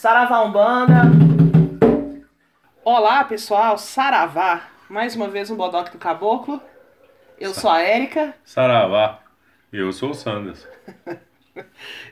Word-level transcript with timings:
Saravá 0.00 0.40
Umbanda. 0.42 1.02
Olá, 2.82 3.22
pessoal. 3.22 3.76
Saravá. 3.76 4.70
Mais 4.88 5.14
uma 5.14 5.28
vez 5.28 5.50
um 5.50 5.56
Bodoque 5.56 5.90
do 5.90 5.98
Caboclo. 5.98 6.58
Eu 7.38 7.52
sou 7.52 7.70
a 7.70 7.82
Érica. 7.82 8.34
Saravá. 8.42 9.20
Eu 9.70 9.92
sou 9.92 10.12
o 10.12 10.14
Sanders. 10.14 10.66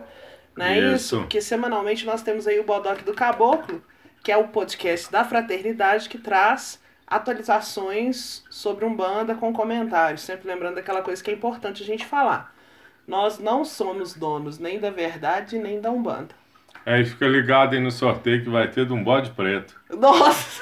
não 0.56 0.66
é 0.66 0.78
isso? 0.78 0.96
isso? 0.96 1.18
Porque 1.20 1.42
semanalmente 1.42 2.06
nós 2.06 2.22
temos 2.22 2.46
aí 2.48 2.60
o 2.60 2.66
Bodoque 2.66 3.04
do 3.04 3.14
Caboclo, 3.14 3.82
que 4.22 4.32
é 4.32 4.38
o 4.38 4.50
podcast 4.50 5.12
da 5.12 5.24
fraternidade 5.24 6.10
que 6.10 6.18
traz 6.18 6.82
atualizações 7.08 8.44
sobre 8.50 8.86
Umbanda 8.86 9.36
com 9.36 9.54
comentários. 9.54 10.22
Sempre 10.22 10.48
lembrando 10.48 10.78
aquela 10.78 11.02
coisa 11.02 11.24
que 11.24 11.32
é 11.32 11.34
importante 11.34 11.82
a 11.82 11.86
gente 11.86 12.06
falar. 12.06 12.54
Nós 13.08 13.40
não 13.40 13.64
somos 13.64 14.14
donos 14.14 14.60
nem 14.60 14.80
da 14.80 14.90
verdade 14.90 15.58
nem 15.58 15.80
da 15.80 15.90
Umbanda. 15.90 16.43
É, 16.86 17.04
fica 17.04 17.28
ligado 17.28 17.74
aí 17.74 17.80
no 17.80 17.92
sorteio 17.92 18.44
que 18.44 18.50
vai 18.50 18.70
ter 18.70 18.86
de 18.86 18.94
um 18.94 19.04
bode 19.04 19.32
preto. 19.32 19.80
Nossa! 19.90 20.62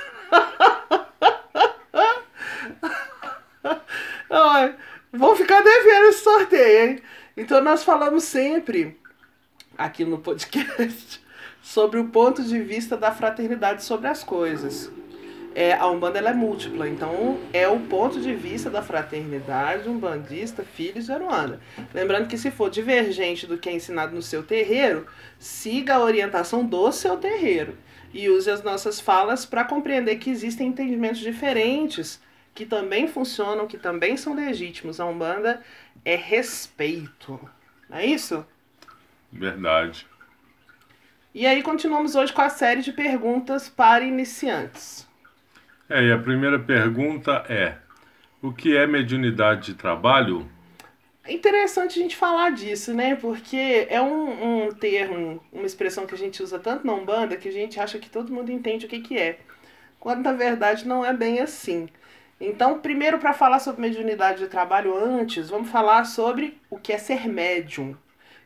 Ai, 4.29 4.76
vou 5.12 5.35
ficar 5.35 5.62
devendo 5.62 6.05
esse 6.05 6.23
sorteio, 6.23 6.90
hein? 6.90 6.99
Então 7.35 7.62
nós 7.62 7.84
falamos 7.84 8.23
sempre 8.23 8.99
aqui 9.77 10.05
no 10.05 10.20
podcast 10.20 11.21
sobre 11.62 11.99
o 11.99 12.07
ponto 12.10 12.43
de 12.43 12.62
vista 12.62 12.95
da 12.95 13.12
fraternidade 13.12 13.84
sobre 13.84 14.07
as 14.07 14.23
coisas 14.23 14.91
é, 15.54 15.74
a 15.74 15.88
Umbanda 15.88 16.18
ela 16.18 16.30
é 16.30 16.34
múltipla, 16.34 16.88
então 16.88 17.40
é 17.52 17.68
o 17.68 17.80
ponto 17.80 18.20
de 18.20 18.34
vista 18.34 18.70
da 18.70 18.82
fraternidade 18.82 19.90
umbandista 19.90 20.63
Filhos 20.63 21.05
de 21.05 21.12
Aruanda. 21.12 21.60
Lembrando 21.94 22.27
que 22.27 22.38
se 22.38 22.49
for 22.52 22.70
divergente 22.70 23.46
do 23.46 23.57
que 23.57 23.70
é 23.70 23.74
ensinado 23.74 24.16
no 24.16 24.22
seu 24.22 24.44
terreiro, 24.44 25.05
siga 25.38 25.96
a 25.96 25.99
orientação 25.99 26.66
do 26.66 26.91
seu 26.91 27.18
terreiro 27.18 27.77
e 28.13 28.29
use 28.29 28.49
as 28.49 28.63
nossas 28.63 28.99
falas 28.99 29.46
para 29.46 29.63
compreender 29.63 30.18
que 30.18 30.29
existem 30.29 30.68
entendimentos 30.68 31.20
diferentes 31.20 32.22
que 32.54 32.66
também 32.66 33.07
funcionam, 33.07 33.68
que 33.68 33.77
também 33.77 34.18
são 34.18 34.34
legítimos. 34.34 34.99
A 34.99 35.05
Umbanda 35.05 35.62
é 36.04 36.16
respeito. 36.16 37.40
Não 37.90 37.98
é 37.98 38.05
isso? 38.05 38.46
Verdade. 39.32 40.05
E 41.34 41.46
aí 41.46 41.63
continuamos 41.63 42.16
hoje 42.16 42.34
com 42.34 42.41
a 42.41 42.49
série 42.49 42.82
de 42.82 42.91
perguntas 42.91 43.70
para 43.70 44.04
iniciantes. 44.04 45.07
É, 45.91 46.05
e 46.05 46.11
a 46.13 46.17
primeira 46.17 46.57
pergunta 46.57 47.43
é: 47.49 47.75
o 48.41 48.53
que 48.53 48.77
é 48.77 48.87
mediunidade 48.87 49.67
de 49.67 49.73
trabalho? 49.73 50.49
É 51.21 51.33
interessante 51.33 51.99
a 51.99 52.01
gente 52.01 52.15
falar 52.15 52.51
disso, 52.51 52.93
né? 52.93 53.13
Porque 53.15 53.87
é 53.89 54.01
um, 54.01 54.67
um 54.67 54.71
termo, 54.71 55.43
uma 55.51 55.65
expressão 55.65 56.07
que 56.07 56.15
a 56.15 56.17
gente 56.17 56.41
usa 56.41 56.57
tanto 56.57 56.87
na 56.87 56.93
Umbanda 56.93 57.35
que 57.35 57.49
a 57.49 57.51
gente 57.51 57.77
acha 57.77 57.99
que 57.99 58.09
todo 58.09 58.31
mundo 58.31 58.49
entende 58.49 58.85
o 58.85 58.89
que, 58.89 59.01
que 59.01 59.17
é. 59.17 59.39
Quando 59.99 60.23
na 60.23 60.31
verdade 60.31 60.87
não 60.87 61.05
é 61.05 61.11
bem 61.13 61.39
assim. 61.39 61.89
Então, 62.39 62.79
primeiro, 62.79 63.20
para 63.20 63.33
falar 63.33 63.59
sobre 63.59 63.81
mediunidade 63.81 64.39
de 64.39 64.47
trabalho, 64.47 64.95
antes, 64.97 65.50
vamos 65.50 65.69
falar 65.69 66.05
sobre 66.05 66.57
o 66.69 66.77
que 66.77 66.93
é 66.93 66.97
ser 66.97 67.27
médium. 67.27 67.97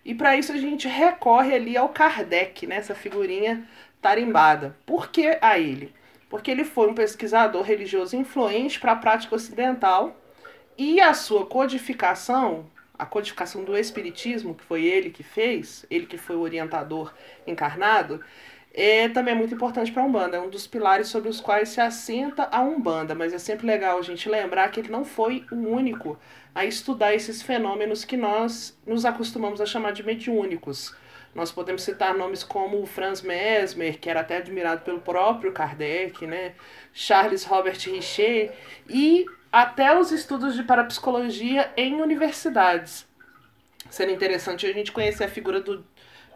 E 0.03 0.16
para 0.16 0.36
isso 0.36 0.52
a 0.52 0.58
gente 0.58 0.88
recorre 0.88 1.53
ali 1.53 1.78
ao 1.78 1.90
Kardec, 1.90 2.66
né? 2.66 2.81
figurinha 2.81 3.64
tarimbada. 4.02 4.75
Por 4.86 5.09
que 5.09 5.38
a 5.40 5.59
ele? 5.59 5.94
Porque 6.35 6.51
ele 6.51 6.66
foi 6.66 6.90
um 6.90 6.94
pesquisador 6.94 7.62
religioso 7.63 8.13
influente 8.18 8.78
para 8.78 8.91
a 8.91 8.96
prática 8.97 9.34
ocidental 9.34 10.19
e 10.78 11.00
a 11.00 11.13
sua 11.13 11.46
codificação, 11.46 12.66
a 13.00 13.06
codificação 13.06 13.63
do 13.63 13.78
espiritismo, 13.78 14.53
que 14.53 14.66
foi 14.66 14.84
ele 14.84 15.12
que 15.12 15.23
fez, 15.23 15.85
ele 15.90 16.06
que 16.06 16.18
foi 16.18 16.35
o 16.35 16.41
orientador 16.41 17.13
encarnado, 17.47 18.19
é 18.73 19.07
também 19.07 19.34
é 19.34 19.38
muito 19.38 19.56
importante 19.56 19.94
para 19.94 20.03
a 20.03 20.06
Umbanda, 20.06 20.35
é 20.35 20.41
um 20.41 20.50
dos 20.50 20.68
pilares 20.68 21.07
sobre 21.07 21.29
os 21.29 21.40
quais 21.40 21.69
se 21.69 21.79
assenta 21.79 22.50
a 22.52 22.59
Umbanda, 22.59 23.16
mas 23.16 23.31
é 23.31 23.40
sempre 23.40 23.66
legal 23.66 23.97
a 23.97 24.02
gente 24.02 24.28
lembrar 24.28 24.69
que 24.72 24.81
ele 24.81 24.90
não 24.90 25.06
foi 25.06 25.46
o 25.50 25.56
único 25.56 26.19
a 26.53 26.66
estudar 26.66 27.16
esses 27.16 27.41
fenômenos 27.41 28.03
que 28.03 28.17
nós 28.17 28.78
nos 28.85 29.06
acostumamos 29.06 29.62
a 29.62 29.66
chamar 29.66 29.94
de 29.94 30.03
mediúnicos. 30.03 30.94
Nós 31.35 31.51
podemos 31.51 31.84
citar 31.84 32.16
nomes 32.16 32.46
como 32.46 32.85
Franz 32.85 33.22
Mesmer, 33.22 34.00
que 34.00 34.09
era 34.09 34.22
até 34.22 34.38
admirado 34.38 34.84
pelo 34.84 35.01
próprio 35.01 35.51
Kardec, 35.51 36.25
né? 36.25 36.53
Charles 36.94 37.44
Robert 37.44 37.78
Richer 37.78 38.53
e 38.90 39.25
até 39.51 40.00
os 40.00 40.13
estudos 40.13 40.56
de 40.56 40.63
parapsicologia 40.63 41.73
em 41.75 42.01
universidades. 42.01 43.06
Seria 43.90 44.16
interessante 44.16 44.66
a 44.66 44.72
gente 44.72 44.94
conhecer 44.94 45.25
a 45.25 45.29
figura 45.29 45.59
do, 45.59 45.85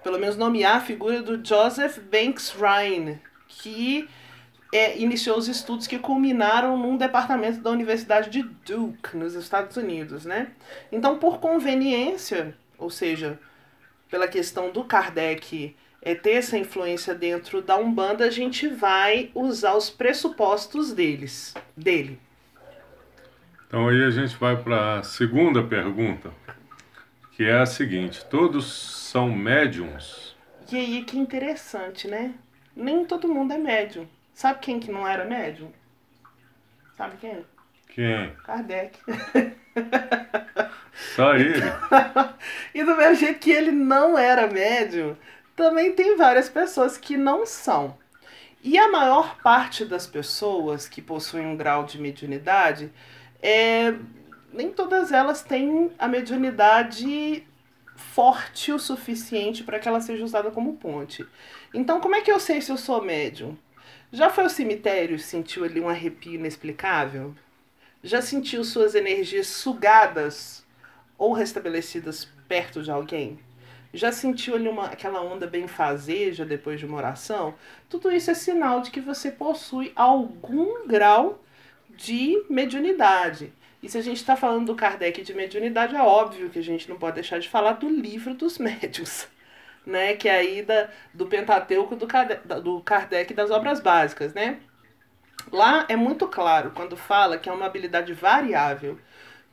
pelo 0.04 0.20
menos 0.20 0.36
nomear 0.36 0.76
a 0.76 0.82
figura 0.82 1.22
do 1.22 1.44
Joseph 1.44 1.98
Banks 2.00 2.52
Ryan, 2.52 3.20
que 3.48 4.08
é, 4.74 4.98
iniciou 4.98 5.38
os 5.38 5.48
estudos 5.48 5.88
que 5.88 5.98
culminaram 5.98 6.78
num 6.78 6.98
departamento 6.98 7.62
da 7.62 7.70
Universidade 7.70 8.30
de 8.30 8.44
Duke, 8.44 9.16
nos 9.16 9.34
Estados 9.34 9.78
Unidos, 9.78 10.26
né? 10.26 10.52
Então, 10.92 11.18
por 11.18 11.40
conveniência, 11.40 12.54
ou 12.78 12.90
seja, 12.90 13.40
pela 14.10 14.28
questão 14.28 14.72
do 14.72 14.84
Kardec 14.84 15.76
é, 16.02 16.16
ter 16.16 16.32
essa 16.32 16.58
influência 16.58 17.14
dentro 17.14 17.62
da 17.62 17.78
Umbanda, 17.78 18.26
a 18.26 18.30
gente 18.30 18.68
vai 18.68 19.32
usar 19.36 19.76
os 19.76 19.90
pressupostos 19.90 20.94
deles, 20.94 21.54
dele. 21.76 22.20
Então 23.68 23.88
aí 23.88 24.04
a 24.04 24.10
gente 24.10 24.36
vai 24.38 24.58
para 24.58 25.00
a 25.00 25.04
segunda 25.04 25.62
pergunta, 25.62 26.32
que 27.34 27.44
é 27.44 27.60
a 27.60 27.66
seguinte: 27.66 28.26
todos 28.26 28.66
são 28.66 29.30
médiums? 29.30 30.36
E 30.72 30.76
aí 30.76 31.04
que 31.04 31.18
interessante, 31.18 32.08
né? 32.08 32.34
Nem 32.76 33.06
todo 33.06 33.28
mundo 33.28 33.54
é 33.54 33.58
médium. 33.58 34.08
Sabe 34.34 34.60
quem 34.60 34.80
que 34.80 34.92
não 34.92 35.08
era 35.08 35.26
médium? 35.26 35.72
Sabe 36.96 37.18
quem? 37.18 37.46
Quem? 37.90 38.32
Kardec. 38.44 38.98
Só 41.16 41.36
ele. 41.36 41.62
e 42.74 42.84
do 42.84 42.96
mesmo 42.96 43.16
jeito 43.16 43.40
que 43.40 43.52
ele 43.52 43.72
não 43.72 44.18
era 44.18 44.48
médium, 44.48 45.16
também 45.56 45.94
tem 45.94 46.16
várias 46.16 46.50
pessoas 46.50 46.98
que 46.98 47.18
não 47.18 47.46
são. 47.46 47.98
E 48.62 48.78
a 48.78 48.90
maior 48.90 49.38
parte 49.42 49.86
das 49.86 50.06
pessoas 50.06 50.88
que 50.88 51.02
possuem 51.02 51.46
um 51.46 51.56
grau 51.56 51.86
de 51.86 52.00
mediunidade, 52.00 52.92
é, 53.42 53.94
nem 54.54 54.72
todas 54.72 55.12
elas 55.12 55.42
têm 55.42 55.92
a 55.98 56.08
mediunidade 56.08 57.46
forte 57.96 58.72
o 58.72 58.80
suficiente 58.80 59.64
para 59.64 59.80
que 59.80 59.88
ela 59.88 60.02
seja 60.02 60.24
usada 60.24 60.52
como 60.52 60.78
ponte. 60.78 61.26
Então, 61.74 62.00
como 62.00 62.16
é 62.16 62.22
que 62.22 62.32
eu 62.32 62.40
sei 62.40 62.62
se 62.62 62.72
eu 62.72 62.78
sou 62.78 63.02
médium? 63.02 63.58
Já 64.12 64.30
foi 64.30 64.46
ao 64.46 64.50
cemitério 64.50 65.16
e 65.16 65.20
sentiu 65.20 65.64
ali 65.64 65.80
um 65.80 65.90
arrepio 65.90 66.34
inexplicável? 66.34 67.36
Já 68.04 68.22
sentiu 68.22 68.64
suas 68.64 68.96
energias 68.96 69.48
sugadas 69.48 70.66
ou 71.18 71.34
restabelecidas 71.34 72.26
perto 72.48 72.82
de 72.82 72.90
alguém? 72.90 73.40
Já 73.94 74.12
sentiu 74.12 74.56
ali 74.56 74.70
uma, 74.70 74.86
aquela 74.86 75.22
onda 75.22 75.46
bem 75.46 75.68
fazeja 75.68 76.46
depois 76.46 76.80
de 76.80 76.86
uma 76.86 76.98
oração? 76.98 77.56
Tudo 77.90 78.10
isso 78.10 78.32
é 78.32 78.34
sinal 78.34 78.82
de 78.82 78.90
que 78.90 79.02
você 79.02 79.30
possui 79.32 79.92
algum 79.98 80.88
grau 80.88 81.44
de 81.90 82.42
mediunidade. 82.50 83.52
E 83.84 83.90
se 83.90 83.98
a 83.98 84.02
gente 84.02 84.18
está 84.18 84.36
falando 84.36 84.68
do 84.68 84.76
Kardec 84.76 85.22
de 85.22 85.34
mediunidade, 85.34 85.94
é 85.94 86.02
óbvio 86.02 86.50
que 86.50 86.60
a 86.60 86.64
gente 86.64 86.88
não 86.88 86.98
pode 86.98 87.16
deixar 87.16 87.40
de 87.40 87.50
falar 87.50 87.74
do 87.74 87.90
livro 87.90 88.34
dos 88.34 88.58
médios, 88.60 89.28
né? 89.86 90.16
Que 90.16 90.30
é 90.30 90.36
aí 90.38 90.62
da, 90.62 90.90
do 91.14 91.26
Pentateuco 91.26 91.98
do 91.98 92.08
Kardec, 92.08 92.48
do 92.48 92.80
Kardec 92.82 93.34
das 93.34 93.52
obras 93.52 93.82
básicas, 93.82 94.34
né? 94.34 94.60
Lá 95.52 95.86
é 95.90 95.96
muito 95.96 96.28
claro 96.28 96.72
quando 96.72 96.96
fala 96.96 97.38
que 97.38 97.50
é 97.50 97.52
uma 97.52 97.66
habilidade 97.66 98.14
variável 98.14 99.00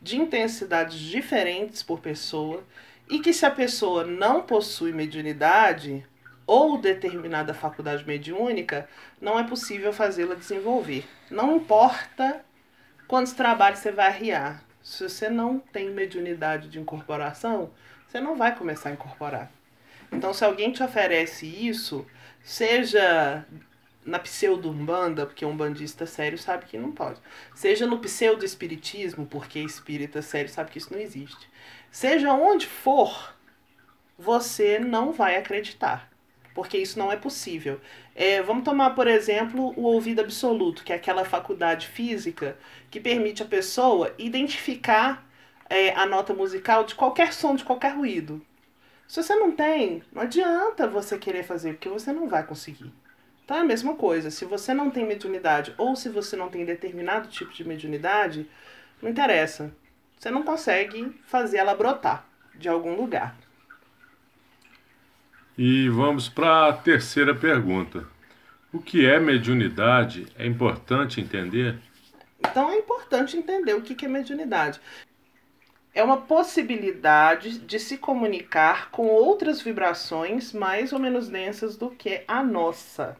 de 0.00 0.17
intensidades 0.17 0.99
diferentes 0.99 1.83
por 1.83 2.00
pessoa 2.00 2.62
e 3.09 3.19
que 3.21 3.33
se 3.33 3.47
a 3.47 3.50
pessoa 3.50 4.05
não 4.05 4.43
possui 4.43 4.93
mediunidade 4.93 6.05
ou 6.47 6.79
determinada 6.79 7.55
faculdade 7.55 8.06
mediúnica, 8.06 8.88
não 9.21 9.38
é 9.38 9.44
possível 9.44 9.93
fazê-la 9.93 10.35
desenvolver. 10.35 11.05
Não 11.31 11.56
importa 11.56 12.44
quantos 13.09 13.33
trabalhos 13.33 13.81
você 13.81 13.91
vai 13.91 14.06
arriar. 14.06 14.62
Se 14.83 15.09
você 15.09 15.29
não 15.29 15.59
tem 15.59 15.91
mediunidade 15.91 16.69
de 16.69 16.79
incorporação, 16.79 17.71
você 18.06 18.21
não 18.21 18.37
vai 18.37 18.55
começar 18.55 18.91
a 18.91 18.93
incorporar. 18.93 19.50
Então, 20.12 20.33
se 20.33 20.44
alguém 20.44 20.71
te 20.71 20.83
oferece 20.83 21.47
isso, 21.47 22.06
seja 22.43 23.44
na 24.06 24.19
pseudo-umbanda, 24.20 25.26
porque 25.26 25.44
um 25.44 25.56
bandista 25.56 26.06
sério 26.06 26.38
sabe 26.38 26.67
que 26.67 26.79
não 26.79 26.93
pode. 26.93 27.20
Seja 27.55 27.87
no 27.87 27.99
pseudo-espiritismo, 27.99 29.26
porque 29.26 29.58
espírita 29.58 30.23
sério 30.23 30.49
sabe 30.49 30.70
que 30.70 30.79
isso 30.79 30.93
não 30.93 31.00
existe. 31.00 31.50
Seja 31.91 32.32
onde 32.32 32.67
for, 32.67 33.35
você 34.17 34.79
não 34.79 35.12
vai 35.12 35.37
acreditar. 35.37 36.11
Porque 36.55 36.79
isso 36.79 36.99
não 36.99 37.12
é 37.12 37.17
possível. 37.17 37.81
É, 38.14 38.41
vamos 38.41 38.64
tomar, 38.64 38.91
por 38.91 39.06
exemplo, 39.06 39.75
o 39.76 39.82
ouvido 39.82 40.20
absoluto, 40.20 40.85
que 40.85 40.93
é 40.93 40.97
aquela 40.97 41.25
faculdade 41.25 41.87
física 41.88 42.56
que 42.91 42.99
permite 42.99 43.43
a 43.43 43.47
pessoa 43.47 44.14
identificar 44.17 45.29
é, 45.69 45.91
a 45.94 46.06
nota 46.06 46.32
musical 46.32 46.85
de 46.85 46.94
qualquer 46.94 47.35
som, 47.35 47.55
de 47.55 47.64
qualquer 47.64 47.94
ruído. 47.94 48.41
Se 49.06 49.23
você 49.23 49.35
não 49.35 49.52
tem, 49.52 50.02
não 50.12 50.23
adianta 50.23 50.88
você 50.88 51.19
querer 51.19 51.43
fazer, 51.43 51.75
porque 51.75 51.88
você 51.88 52.12
não 52.12 52.26
vai 52.26 52.44
conseguir. 52.47 52.93
Então 53.46 53.58
é 53.58 53.60
a 53.60 53.64
mesma 53.64 53.94
coisa. 53.94 54.28
Se 54.28 54.44
você 54.44 54.75
não 54.75 54.90
tem 54.90 55.06
mediunidade 55.06 55.72
ou 55.78 55.94
se 55.94 56.08
você 56.08 56.34
não 56.34 56.48
tem 56.48 56.64
determinado 56.64 57.28
tipo 57.28 57.52
de 57.52 57.64
mediunidade, 57.64 58.50
não 59.00 59.08
interessa. 59.08 59.72
Você 60.19 60.32
não 60.32 60.43
consegue 60.43 61.16
fazer 61.26 61.58
ela 61.58 61.72
brotar 61.72 62.26
de 62.56 62.69
algum 62.69 62.96
lugar. 62.96 63.37
E 65.56 65.88
vamos 65.88 66.28
para 66.28 66.69
a 66.69 66.72
terceira 66.72 67.37
pergunta. 67.37 68.04
O 68.72 68.81
que 68.81 69.06
é 69.06 69.20
mediunidade? 69.20 70.26
É 70.37 70.44
importante 70.44 71.20
entender? 71.20 71.78
Então 72.40 72.69
é 72.69 72.78
importante 72.78 73.37
entender 73.37 73.75
o 73.75 73.81
que 73.81 74.04
é 74.04 74.08
mediunidade. 74.08 74.81
É 75.94 76.02
uma 76.02 76.16
possibilidade 76.22 77.60
de 77.60 77.78
se 77.78 77.96
comunicar 77.96 78.90
com 78.90 79.06
outras 79.06 79.62
vibrações 79.62 80.52
mais 80.52 80.92
ou 80.92 80.99
menos 80.99 81.28
densas 81.28 81.76
do 81.76 81.90
que 81.90 82.25
a 82.26 82.42
nossa. 82.42 83.16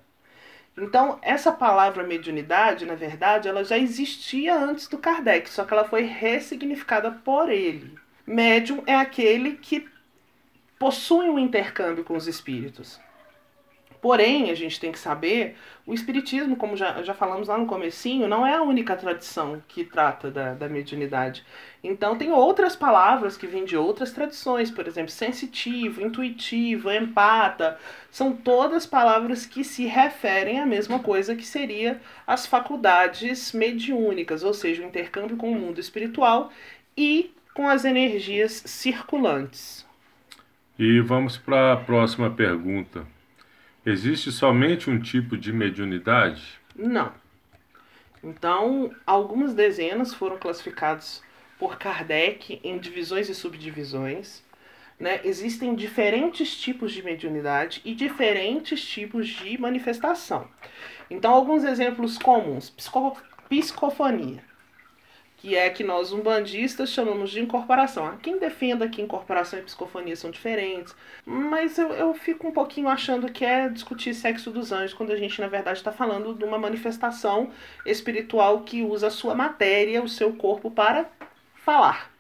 Então, 0.79 1.19
essa 1.23 1.51
palavra 1.51 2.05
mediunidade, 2.05 2.85
na 2.85 2.95
verdade, 2.95 3.49
ela 3.49 3.65
já 3.65 3.79
existia 3.79 4.55
antes 4.55 4.87
do 4.89 4.99
Kardec, 4.99 5.49
só 5.49 5.65
que 5.65 5.73
ela 5.73 5.89
foi 5.89 6.03
ressignificada 6.03 7.11
por 7.11 7.49
ele. 7.51 7.99
Médium 8.27 8.83
é 8.87 8.95
aquele 8.95 9.53
que 9.53 9.89
possui 10.79 11.31
um 11.31 11.39
intercâmbio 11.39 12.05
com 12.05 12.15
os 12.15 12.27
espíritos. 12.27 13.01
Porém, 14.07 14.53
a 14.53 14.55
gente 14.55 14.79
tem 14.79 14.93
que 14.93 15.01
saber, 15.01 15.57
o 15.85 15.93
Espiritismo, 15.93 16.55
como 16.55 16.77
já, 16.77 17.03
já 17.03 17.13
falamos 17.13 17.49
lá 17.49 17.59
no 17.59 17.67
comecinho, 17.67 18.29
não 18.29 18.47
é 18.47 18.55
a 18.55 18.63
única 18.63 18.95
tradição 18.95 19.61
que 19.67 19.83
trata 19.83 20.31
da, 20.31 20.55
da 20.55 20.69
mediunidade. 20.69 21.45
Então 21.83 22.17
tem 22.17 22.31
outras 22.31 22.77
palavras 22.77 23.37
que 23.37 23.49
vêm 23.49 23.65
de 23.65 23.77
outras 23.77 24.13
tradições, 24.13 24.71
por 24.71 24.87
exemplo, 24.87 25.11
sensitivo, 25.11 26.01
intuitivo, 26.01 26.89
empata, 26.89 27.81
são 28.09 28.33
todas 28.33 28.87
palavras 28.87 29.45
que 29.45 29.65
se 29.65 29.87
referem 29.87 30.61
à 30.61 30.67
mesma 30.67 31.01
coisa 31.01 31.35
que 31.35 31.45
seria 31.45 32.01
as 32.25 32.47
faculdades 32.47 33.53
mediúnicas, 33.53 34.45
ou 34.45 34.55
seja, 34.55 34.85
o 34.85 34.87
intercâmbio 34.87 35.37
com 35.37 35.51
o 35.51 35.59
mundo 35.59 35.81
espiritual 35.81 36.53
e 36.97 37.35
com 37.53 37.69
as 37.69 37.85
energias 37.85 38.63
circulantes. 38.67 39.85
E 40.79 41.01
vamos 41.01 41.37
para 41.37 41.73
a 41.73 41.77
próxima 41.77 42.31
pergunta. 42.31 43.16
Existe 43.87 44.33
somente 44.33 44.91
um 44.91 44.99
tipo 44.99 45.37
de 45.37 45.53
mediunidade? 45.53 46.43
Não. 46.75 47.13
Então, 48.21 48.91
algumas 49.07 49.55
dezenas 49.55 50.13
foram 50.13 50.37
classificadas 50.39 51.23
por 51.57 51.79
Kardec 51.79 52.59
em 52.65 52.79
divisões 52.79 53.29
e 53.29 53.35
subdivisões. 53.35 54.43
Né? 54.99 55.21
Existem 55.23 55.77
diferentes 55.77 56.57
tipos 56.57 56.91
de 56.93 57.01
mediunidade 57.01 57.81
e 57.85 57.95
diferentes 57.95 58.85
tipos 58.85 59.29
de 59.29 59.57
manifestação. 59.57 60.49
Então, 61.09 61.33
alguns 61.33 61.63
exemplos 61.63 62.19
comuns: 62.19 62.69
psico 62.69 63.17
psicofonia 63.49 64.43
que 65.47 65.55
é 65.55 65.71
que 65.71 65.85
nós 65.85 66.13
umbandistas 66.13 66.91
chamamos 66.91 67.31
de 67.31 67.41
incorporação. 67.41 68.05
Há 68.05 68.17
quem 68.17 68.37
defenda 68.37 68.89
que 68.89 69.01
incorporação 69.01 69.61
e 69.61 69.63
psicofonia 69.63 70.17
são 70.17 70.29
diferentes, 70.29 70.93
mas 71.25 71.79
eu, 71.79 71.93
eu 71.93 72.13
fico 72.15 72.49
um 72.49 72.51
pouquinho 72.51 72.89
achando 72.89 73.31
que 73.31 73.45
é 73.45 73.69
discutir 73.69 74.13
sexo 74.13 74.51
dos 74.51 74.73
anjos, 74.73 74.93
quando 74.93 75.13
a 75.13 75.17
gente, 75.17 75.41
na 75.41 75.47
verdade, 75.47 75.79
está 75.79 75.93
falando 75.93 76.35
de 76.35 76.43
uma 76.43 76.59
manifestação 76.59 77.53
espiritual 77.85 78.63
que 78.63 78.83
usa 78.83 79.07
a 79.07 79.11
sua 79.11 79.37
matéria, 79.37 80.03
o 80.03 80.09
seu 80.09 80.33
corpo, 80.33 80.69
para 80.69 81.09
falar. 81.65 82.11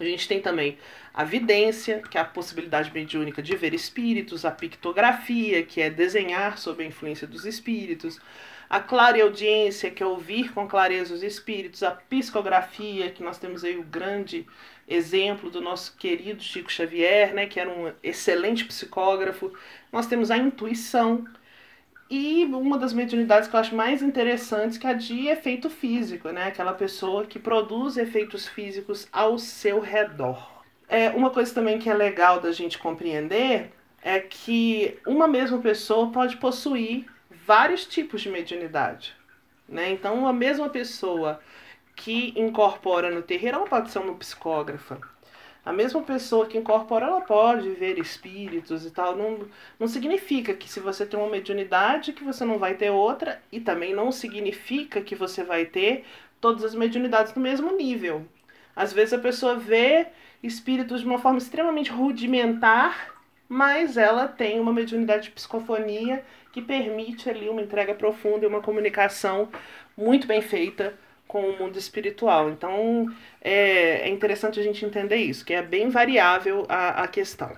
A 0.00 0.04
gente 0.04 0.26
tem 0.26 0.40
também 0.40 0.76
a 1.14 1.22
vidência, 1.22 2.02
que 2.10 2.18
é 2.18 2.20
a 2.20 2.24
possibilidade 2.24 2.92
mediúnica 2.92 3.40
de 3.40 3.54
ver 3.54 3.72
espíritos, 3.72 4.44
a 4.44 4.50
pictografia, 4.50 5.62
que 5.62 5.80
é 5.80 5.88
desenhar 5.88 6.58
sob 6.58 6.82
a 6.82 6.86
influência 6.86 7.24
dos 7.24 7.44
espíritos, 7.44 8.18
a 8.72 8.80
clareaudiência, 8.80 9.90
que 9.90 10.02
é 10.02 10.06
ouvir 10.06 10.50
com 10.54 10.66
clareza 10.66 11.12
os 11.12 11.22
espíritos, 11.22 11.82
a 11.82 11.90
psicografia, 11.90 13.10
que 13.10 13.22
nós 13.22 13.36
temos 13.36 13.62
aí 13.64 13.76
o 13.76 13.82
grande 13.82 14.46
exemplo 14.88 15.50
do 15.50 15.60
nosso 15.60 15.94
querido 15.94 16.42
Chico 16.42 16.72
Xavier, 16.72 17.34
né, 17.34 17.44
que 17.44 17.60
era 17.60 17.68
um 17.68 17.92
excelente 18.02 18.64
psicógrafo. 18.64 19.52
Nós 19.92 20.06
temos 20.06 20.30
a 20.30 20.38
intuição 20.38 21.26
e 22.08 22.46
uma 22.46 22.78
das 22.78 22.94
mediunidades 22.94 23.46
que 23.46 23.54
eu 23.54 23.60
acho 23.60 23.74
mais 23.74 24.00
interessantes 24.00 24.78
que 24.78 24.86
é 24.86 24.90
a 24.90 24.94
de 24.94 25.26
efeito 25.28 25.68
físico, 25.68 26.30
né, 26.30 26.44
aquela 26.44 26.72
pessoa 26.72 27.26
que 27.26 27.38
produz 27.38 27.98
efeitos 27.98 28.48
físicos 28.48 29.06
ao 29.12 29.38
seu 29.38 29.80
redor. 29.80 30.64
É, 30.88 31.10
uma 31.10 31.28
coisa 31.28 31.52
também 31.52 31.78
que 31.78 31.90
é 31.90 31.94
legal 31.94 32.40
da 32.40 32.50
gente 32.52 32.78
compreender 32.78 33.70
é 34.02 34.18
que 34.18 34.98
uma 35.06 35.28
mesma 35.28 35.58
pessoa 35.58 36.10
pode 36.10 36.38
possuir 36.38 37.04
vários 37.46 37.86
tipos 37.86 38.20
de 38.20 38.28
mediunidade. 38.28 39.14
Né? 39.68 39.90
Então, 39.90 40.26
a 40.26 40.32
mesma 40.32 40.68
pessoa 40.68 41.40
que 41.94 42.32
incorpora 42.36 43.10
no 43.10 43.22
terreiro, 43.22 43.58
ela 43.58 43.66
pode 43.66 43.90
ser 43.90 43.98
uma 43.98 44.14
psicógrafa. 44.14 45.00
A 45.64 45.72
mesma 45.72 46.02
pessoa 46.02 46.46
que 46.46 46.58
incorpora, 46.58 47.06
ela 47.06 47.20
pode 47.20 47.70
ver 47.70 47.98
espíritos 47.98 48.84
e 48.84 48.90
tal. 48.90 49.14
Não, 49.16 49.46
não 49.78 49.86
significa 49.86 50.54
que 50.54 50.68
se 50.68 50.80
você 50.80 51.06
tem 51.06 51.18
uma 51.18 51.28
mediunidade, 51.28 52.12
que 52.12 52.24
você 52.24 52.44
não 52.44 52.58
vai 52.58 52.74
ter 52.74 52.90
outra. 52.90 53.40
E 53.50 53.60
também 53.60 53.94
não 53.94 54.10
significa 54.10 55.00
que 55.00 55.14
você 55.14 55.44
vai 55.44 55.64
ter 55.64 56.04
todas 56.40 56.64
as 56.64 56.74
mediunidades 56.74 57.32
no 57.34 57.40
mesmo 57.40 57.70
nível. 57.76 58.26
Às 58.74 58.92
vezes 58.92 59.14
a 59.14 59.18
pessoa 59.18 59.54
vê 59.54 60.08
espíritos 60.42 61.02
de 61.02 61.06
uma 61.06 61.18
forma 61.18 61.38
extremamente 61.38 61.92
rudimentar, 61.92 63.14
mas 63.48 63.96
ela 63.96 64.26
tem 64.26 64.58
uma 64.58 64.72
mediunidade 64.72 65.24
de 65.24 65.30
psicofonia 65.30 66.24
que 66.52 66.60
permite 66.62 67.28
ali 67.28 67.48
uma 67.48 67.62
entrega 67.62 67.94
profunda 67.94 68.44
e 68.44 68.48
uma 68.48 68.60
comunicação 68.60 69.48
muito 69.96 70.26
bem 70.26 70.42
feita 70.42 70.94
com 71.26 71.48
o 71.48 71.58
mundo 71.58 71.78
espiritual. 71.78 72.50
Então 72.50 73.06
é, 73.40 74.06
é 74.06 74.08
interessante 74.08 74.60
a 74.60 74.62
gente 74.62 74.84
entender 74.84 75.16
isso, 75.16 75.44
que 75.44 75.54
é 75.54 75.62
bem 75.62 75.88
variável 75.88 76.66
a, 76.68 77.02
a 77.02 77.08
questão. 77.08 77.56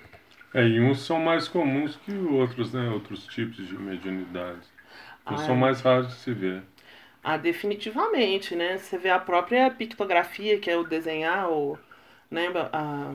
É, 0.55 0.65
e 0.65 0.81
uns 0.81 1.01
são 1.05 1.19
mais 1.19 1.49
comuns 1.49 1.97
que 1.97 2.15
outros, 2.15 2.73
né? 2.73 2.89
Outros 2.89 3.27
tipos 3.27 3.57
de 3.67 3.77
mediunidade. 3.77 4.61
Ah, 5.27 5.37
são 5.39 5.57
mais 5.57 5.81
raros 5.81 6.09
de 6.09 6.15
se 6.15 6.33
ver. 6.33 6.63
Ah, 7.23 7.37
definitivamente, 7.37 8.55
né? 8.55 8.79
Você 8.79 8.97
vê 8.97 9.11
a 9.11 9.19
própria 9.19 9.71
pictografia, 9.71 10.59
que 10.61 10.71
é 10.71 10.77
o 10.77 10.85
desenhar, 10.85 11.51
o, 11.51 11.77
né, 12.31 12.49
a, 12.73 13.15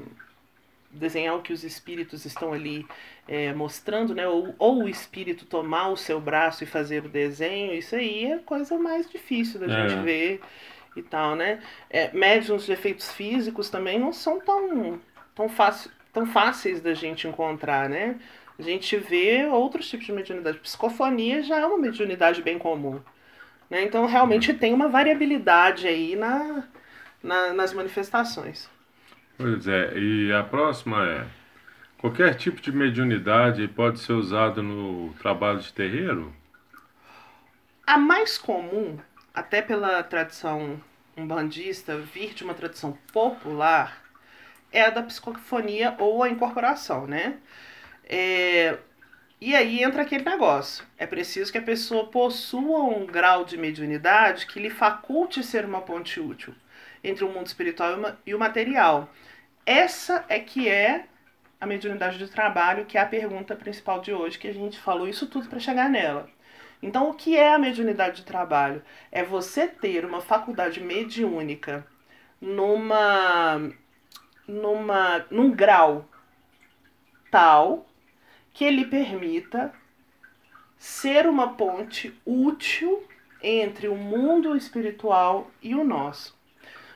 desenhar 0.92 1.36
o 1.36 1.42
que 1.42 1.54
os 1.54 1.64
espíritos 1.64 2.26
estão 2.26 2.52
ali 2.52 2.86
é, 3.30 3.54
mostrando, 3.54 4.16
né? 4.16 4.28
Ou, 4.28 4.56
ou 4.58 4.84
o 4.84 4.90
espírito 4.90 5.46
tomar 5.46 5.90
o 5.90 5.96
seu 5.96 6.20
braço 6.20 6.64
e 6.64 6.68
fazer 6.68 7.06
o 7.06 7.10
desenho, 7.10 7.76
isso 7.76 7.96
aí 7.96 8.26
é 8.26 8.34
a 8.34 8.40
coisa 8.40 8.76
mais 8.80 9.08
difícil 9.08 9.60
da 9.60 9.68
é. 9.68 9.88
gente 9.88 10.04
ver 10.04 10.42
e 10.96 11.04
tal, 11.04 11.36
né? 11.36 11.62
É, 11.92 12.12
médiums 12.12 12.66
de 12.66 12.72
efeitos 12.72 13.12
físicos 13.12 13.70
também 13.70 14.00
não 14.00 14.12
são 14.12 14.40
tão, 14.40 15.00
tão, 15.36 15.48
fácil, 15.48 15.92
tão 16.12 16.26
fáceis 16.26 16.82
da 16.82 16.96
gente 16.96 17.28
encontrar, 17.28 17.88
né? 17.88 18.20
A 18.58 18.64
gente 18.64 18.98
vê 18.98 19.46
outros 19.46 19.88
tipos 19.88 20.08
de 20.08 20.12
mediunidade. 20.12 20.58
Psicofonia 20.58 21.44
já 21.44 21.60
é 21.60 21.66
uma 21.68 21.78
mediunidade 21.78 22.42
bem 22.42 22.58
comum. 22.58 23.00
Né? 23.70 23.84
Então, 23.84 24.08
realmente 24.08 24.56
tem 24.56 24.74
uma 24.74 24.90
variabilidade 24.90 25.88
aí 25.88 26.16
na, 26.16 26.64
na 27.22 27.54
nas 27.54 27.74
manifestações. 27.74 28.68
Pois 29.38 29.68
é, 29.68 29.98
e 29.98 30.34
a 30.34 30.44
próxima 30.44 31.08
é: 31.08 31.39
qualquer 32.00 32.34
tipo 32.36 32.62
de 32.62 32.72
mediunidade 32.72 33.68
pode 33.68 34.00
ser 34.00 34.14
usado 34.14 34.64
no 34.64 35.14
trabalho 35.16 35.60
de 35.60 35.72
terreiro? 35.72 36.34
A 37.86 37.98
mais 37.98 38.38
comum, 38.38 38.98
até 39.34 39.62
pela 39.62 40.02
tradição 40.02 40.82
umbandista 41.16 41.98
vir 41.98 42.34
de 42.34 42.44
uma 42.44 42.54
tradição 42.54 42.98
popular, 43.12 44.02
é 44.72 44.84
a 44.84 44.90
da 44.90 45.04
psicofonia 45.04 45.96
ou 46.00 46.24
a 46.24 46.30
incorporação, 46.30 47.06
né? 47.06 47.38
É, 48.06 48.78
e 49.42 49.56
aí 49.56 49.84
entra 49.84 50.04
aquele 50.04 50.24
negócio. 50.24 50.86
É 50.98 51.06
preciso 51.06 51.52
que 51.52 51.58
a 51.58 51.62
pessoa 51.62 52.08
possua 52.08 52.84
um 52.84 53.06
grau 53.06 53.44
de 53.44 53.58
mediunidade 53.58 54.46
que 54.46 54.60
lhe 54.60 54.70
faculte 54.70 55.44
ser 55.44 55.66
uma 55.66 55.82
ponte 55.82 56.20
útil 56.20 56.54
entre 57.04 57.26
o 57.26 57.30
mundo 57.30 57.48
espiritual 57.48 58.16
e 58.26 58.34
o 58.34 58.40
material. 58.40 59.10
Essa 59.66 60.26
é 60.30 60.40
que 60.40 60.70
é 60.70 61.06
a 61.60 61.66
mediunidade 61.66 62.18
do 62.18 62.28
trabalho, 62.28 62.86
que 62.86 62.98
é 62.98 63.02
a 63.02 63.06
pergunta 63.06 63.56
principal 63.56 64.00
de 64.00 64.14
hoje, 64.14 64.40
que 64.40 64.48
a 64.48 64.54
gente 64.54 64.80
falou 64.80 65.08
isso 65.08 65.28
tudo 65.28 65.50
para 65.50 65.60
chegar 65.60 65.90
nela. 65.90 66.30
Então, 66.82 67.10
o 67.10 67.14
que 67.14 67.36
é 67.36 67.54
a 67.54 67.60
mediunidade 67.60 68.18
de 68.18 68.26
trabalho? 68.26 68.82
É 69.12 69.24
você 69.24 69.68
ter 69.68 70.06
uma 70.06 70.22
faculdade 70.22 70.80
mediúnica 70.80 71.86
numa, 72.40 73.70
numa, 74.48 75.26
num 75.30 75.52
grau 75.52 76.08
tal 77.30 77.86
que 78.54 78.64
ele 78.64 78.86
permita 78.86 79.74
ser 80.78 81.28
uma 81.28 81.56
ponte 81.56 82.18
útil 82.26 83.06
entre 83.42 83.90
o 83.90 83.96
mundo 83.96 84.56
espiritual 84.56 85.52
e 85.62 85.76
o 85.76 85.84
nosso. 85.84 86.38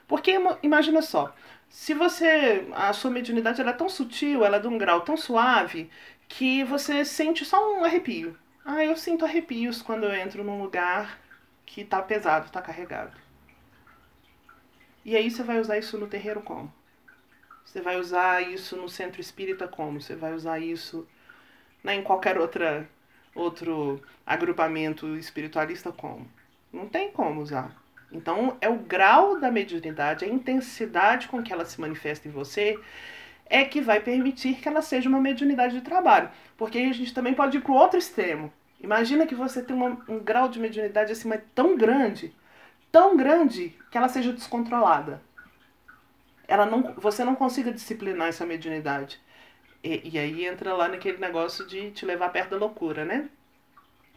Porque 0.08 0.34
imagina 0.62 1.02
só, 1.02 1.34
se 1.74 1.92
você 1.96 2.68
a 2.72 2.94
sua 2.94 3.10
mediunidade 3.10 3.60
ela 3.60 3.72
é 3.72 3.74
tão 3.74 3.90
sutil, 3.90 4.46
ela 4.46 4.58
é 4.58 4.60
de 4.60 4.68
um 4.68 4.78
grau 4.78 5.02
tão 5.02 5.18
suave 5.18 5.90
que 6.30 6.64
você 6.64 7.04
sente 7.04 7.44
só 7.44 7.58
um 7.80 7.84
arrepio. 7.84 8.38
Ah, 8.64 8.86
eu 8.86 8.96
sinto 8.96 9.26
arrepios 9.26 9.82
quando 9.82 10.04
eu 10.04 10.14
entro 10.14 10.44
num 10.44 10.62
lugar 10.62 11.20
que 11.66 11.84
tá 11.84 12.00
pesado, 12.00 12.52
tá 12.52 12.62
carregado. 12.62 13.18
E 15.04 15.16
aí 15.18 15.32
você 15.32 15.42
vai 15.42 15.60
usar 15.60 15.80
isso 15.80 15.98
no 15.98 16.08
terreiro 16.08 16.42
como? 16.44 16.72
Você 17.66 17.82
vai 17.82 18.00
usar 18.00 18.42
isso 18.42 18.78
no 18.78 18.88
centro 18.88 19.20
espírita 19.20 19.68
como? 19.68 20.00
Você 20.00 20.16
vai 20.16 20.34
usar 20.36 20.60
isso 20.60 21.08
né, 21.84 21.96
em 21.96 22.04
qualquer 22.04 22.38
outra 22.38 22.88
outro 23.34 24.00
agrupamento 24.24 25.18
espiritualista 25.18 25.92
como? 25.92 26.30
Não 26.72 26.88
tem 26.88 27.12
como 27.12 27.42
usar. 27.42 27.83
Então, 28.14 28.56
é 28.62 28.70
o 28.70 28.78
grau 28.78 29.40
da 29.40 29.50
mediunidade, 29.50 30.24
a 30.24 30.28
intensidade 30.28 31.28
com 31.28 31.42
que 31.42 31.52
ela 31.52 31.66
se 31.66 31.82
manifesta 31.82 32.28
em 32.28 32.32
você, 32.32 32.80
é 33.48 33.66
que 33.66 33.82
vai 33.82 34.00
permitir 34.00 34.56
que 34.56 34.70
ela 34.70 34.82
seja 34.82 35.10
uma 35.10 35.20
mediunidade 35.20 35.74
de 35.74 35.82
trabalho. 35.82 36.30
Porque 36.56 36.78
a 36.78 36.94
gente 36.94 37.14
também 37.14 37.34
pode 37.34 37.58
ir 37.58 37.62
para 37.62 37.72
o 37.72 37.76
outro 37.76 37.98
extremo. 37.98 38.54
Imagina 38.80 39.26
que 39.26 39.36
você 39.36 39.64
tem 39.64 39.76
uma, 39.76 39.98
um 40.08 40.20
grau 40.20 40.48
de 40.48 40.60
mediunidade 40.60 41.12
assim, 41.12 41.28
mas 41.28 41.42
tão 41.56 41.76
grande, 41.76 42.34
tão 42.92 43.18
grande, 43.18 43.76
que 43.90 43.98
ela 43.98 44.10
seja 44.10 44.32
descontrolada. 44.32 45.22
Ela 46.48 46.66
não, 46.66 46.94
você 46.98 47.24
não 47.24 47.36
consiga 47.36 47.72
disciplinar 47.72 48.28
essa 48.28 48.46
mediunidade. 48.46 49.20
E, 49.84 50.12
e 50.14 50.20
aí 50.20 50.46
entra 50.46 50.74
lá 50.74 50.88
naquele 50.88 51.18
negócio 51.18 51.66
de 51.66 51.92
te 51.92 52.06
levar 52.06 52.30
perto 52.30 52.52
da 52.52 52.58
loucura, 52.58 53.04
né? 53.06 53.30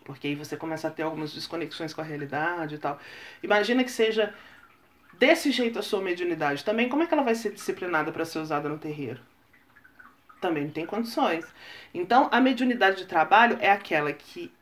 Porque 0.07 0.29
aí 0.29 0.35
você 0.37 0.57
começa 0.57 0.87
a 0.87 0.91
ter 0.91 1.03
algumas 1.03 1.35
desconexões 1.35 1.93
com 1.93 2.01
a 2.01 2.05
realidade 2.05 2.77
e 2.77 2.79
tal. 2.79 2.99
Imagina 3.43 3.83
que 3.83 3.91
seja 3.91 4.33
desse 5.19 5.51
jeito 5.51 5.81
a 5.81 5.83
sua 5.83 6.01
mediunidade. 6.01 6.65
Também, 6.65 6.89
como 6.89 7.03
é 7.03 7.07
que 7.07 7.13
ela 7.13 7.25
vai 7.25 7.35
ser 7.35 7.53
disciplinada 7.53 8.13
para 8.13 8.25
ser 8.25 8.39
usada 8.39 8.69
no 8.69 8.79
terreiro? 8.79 9.21
Também 10.41 10.65
não 10.65 10.71
tem 10.71 10.87
condições. 10.87 11.45
Então, 11.93 12.29
a 12.31 12.41
mediunidade 12.41 12.99
de 12.99 13.07
trabalho 13.07 13.59
é 13.61 13.71
aquela 13.71 14.13
que 14.13 14.53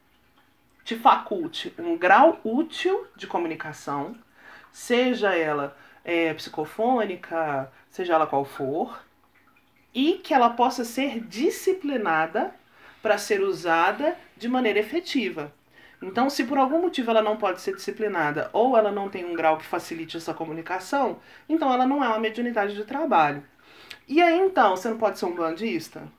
te 0.83 0.97
faculte 0.97 1.75
um 1.79 1.97
grau 1.99 2.41
útil 2.43 3.07
de 3.15 3.27
comunicação, 3.27 4.17
seja 4.73 5.35
ela 5.35 5.77
é, 6.03 6.33
psicofônica, 6.35 7.71
seja 7.91 8.15
ela 8.15 8.27
qual 8.27 8.45
for, 8.45 9.03
e 9.93 10.15
que 10.15 10.33
ela 10.33 10.51
possa 10.51 10.85
ser 10.85 11.21
disciplinada 11.21 12.55
para 13.05 13.19
ser 13.19 13.43
usada 13.43 14.17
de 14.35 14.49
maneira 14.49 14.79
efetiva. 14.79 15.53
Então, 16.01 16.31
se 16.31 16.43
por 16.43 16.57
algum 16.57 16.81
motivo 16.81 17.11
ela 17.11 17.21
não 17.21 17.37
pode 17.37 17.61
ser 17.61 17.75
disciplinada 17.75 18.49
ou 18.51 18.79
ela 18.79 18.91
não 18.91 19.11
tem 19.11 19.27
um 19.27 19.35
grau 19.35 19.59
que 19.59 19.67
facilite 19.67 20.17
essa 20.17 20.33
comunicação, 20.33 21.19
então 21.47 21.71
ela 21.71 21.87
não 21.87 22.03
é 22.03 22.09
uma 22.09 22.19
mediunidade 22.19 22.75
de 22.75 22.83
trabalho. 22.83 23.45
E 24.09 24.23
aí 24.23 24.39
então, 24.39 24.75
você 24.75 24.89
não 24.89 24.97
pode 24.97 25.19
ser 25.19 25.27
um 25.27 25.35
bandista? 25.35 26.11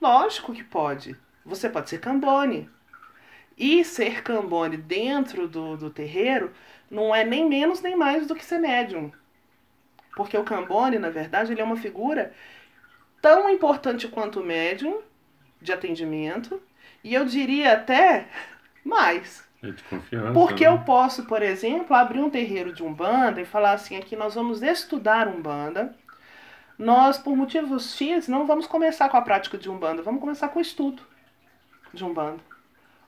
Lógico 0.00 0.52
que 0.52 0.62
pode. 0.62 1.16
Você 1.44 1.68
pode 1.68 1.90
ser 1.90 1.98
cambone. 1.98 2.70
E 3.58 3.84
ser 3.84 4.22
cambone 4.22 4.76
dentro 4.76 5.48
do, 5.48 5.76
do 5.76 5.90
terreiro 5.90 6.52
não 6.88 7.12
é 7.12 7.24
nem 7.24 7.48
menos 7.48 7.80
nem 7.80 7.96
mais 7.96 8.24
do 8.28 8.36
que 8.36 8.44
ser 8.44 8.60
médium. 8.60 9.10
Porque 10.14 10.38
o 10.38 10.44
cambone, 10.44 10.96
na 10.96 11.10
verdade, 11.10 11.52
ele 11.52 11.60
é 11.60 11.64
uma 11.64 11.76
figura 11.76 12.32
tão 13.20 13.50
importante 13.50 14.06
quanto 14.06 14.38
o 14.38 14.44
médium 14.44 15.09
de 15.60 15.72
atendimento, 15.72 16.60
e 17.02 17.14
eu 17.14 17.24
diria 17.24 17.72
até 17.72 18.26
mais. 18.84 19.48
É 19.62 19.70
de 19.70 19.82
confiança. 19.84 20.32
Porque 20.32 20.64
né? 20.64 20.72
eu 20.72 20.78
posso, 20.80 21.26
por 21.26 21.42
exemplo, 21.42 21.94
abrir 21.94 22.20
um 22.20 22.30
terreiro 22.30 22.72
de 22.72 22.82
Umbanda 22.82 23.40
e 23.40 23.44
falar 23.44 23.72
assim: 23.72 23.96
aqui 23.96 24.16
nós 24.16 24.34
vamos 24.34 24.62
estudar 24.62 25.28
Umbanda. 25.28 25.94
Nós, 26.78 27.18
por 27.18 27.36
motivos 27.36 27.94
X, 27.94 28.26
não 28.26 28.46
vamos 28.46 28.66
começar 28.66 29.10
com 29.10 29.16
a 29.18 29.22
prática 29.22 29.58
de 29.58 29.68
Umbanda, 29.68 30.02
vamos 30.02 30.20
começar 30.20 30.48
com 30.48 30.58
o 30.58 30.62
estudo 30.62 31.02
de 31.92 32.02
Umbanda. 32.02 32.40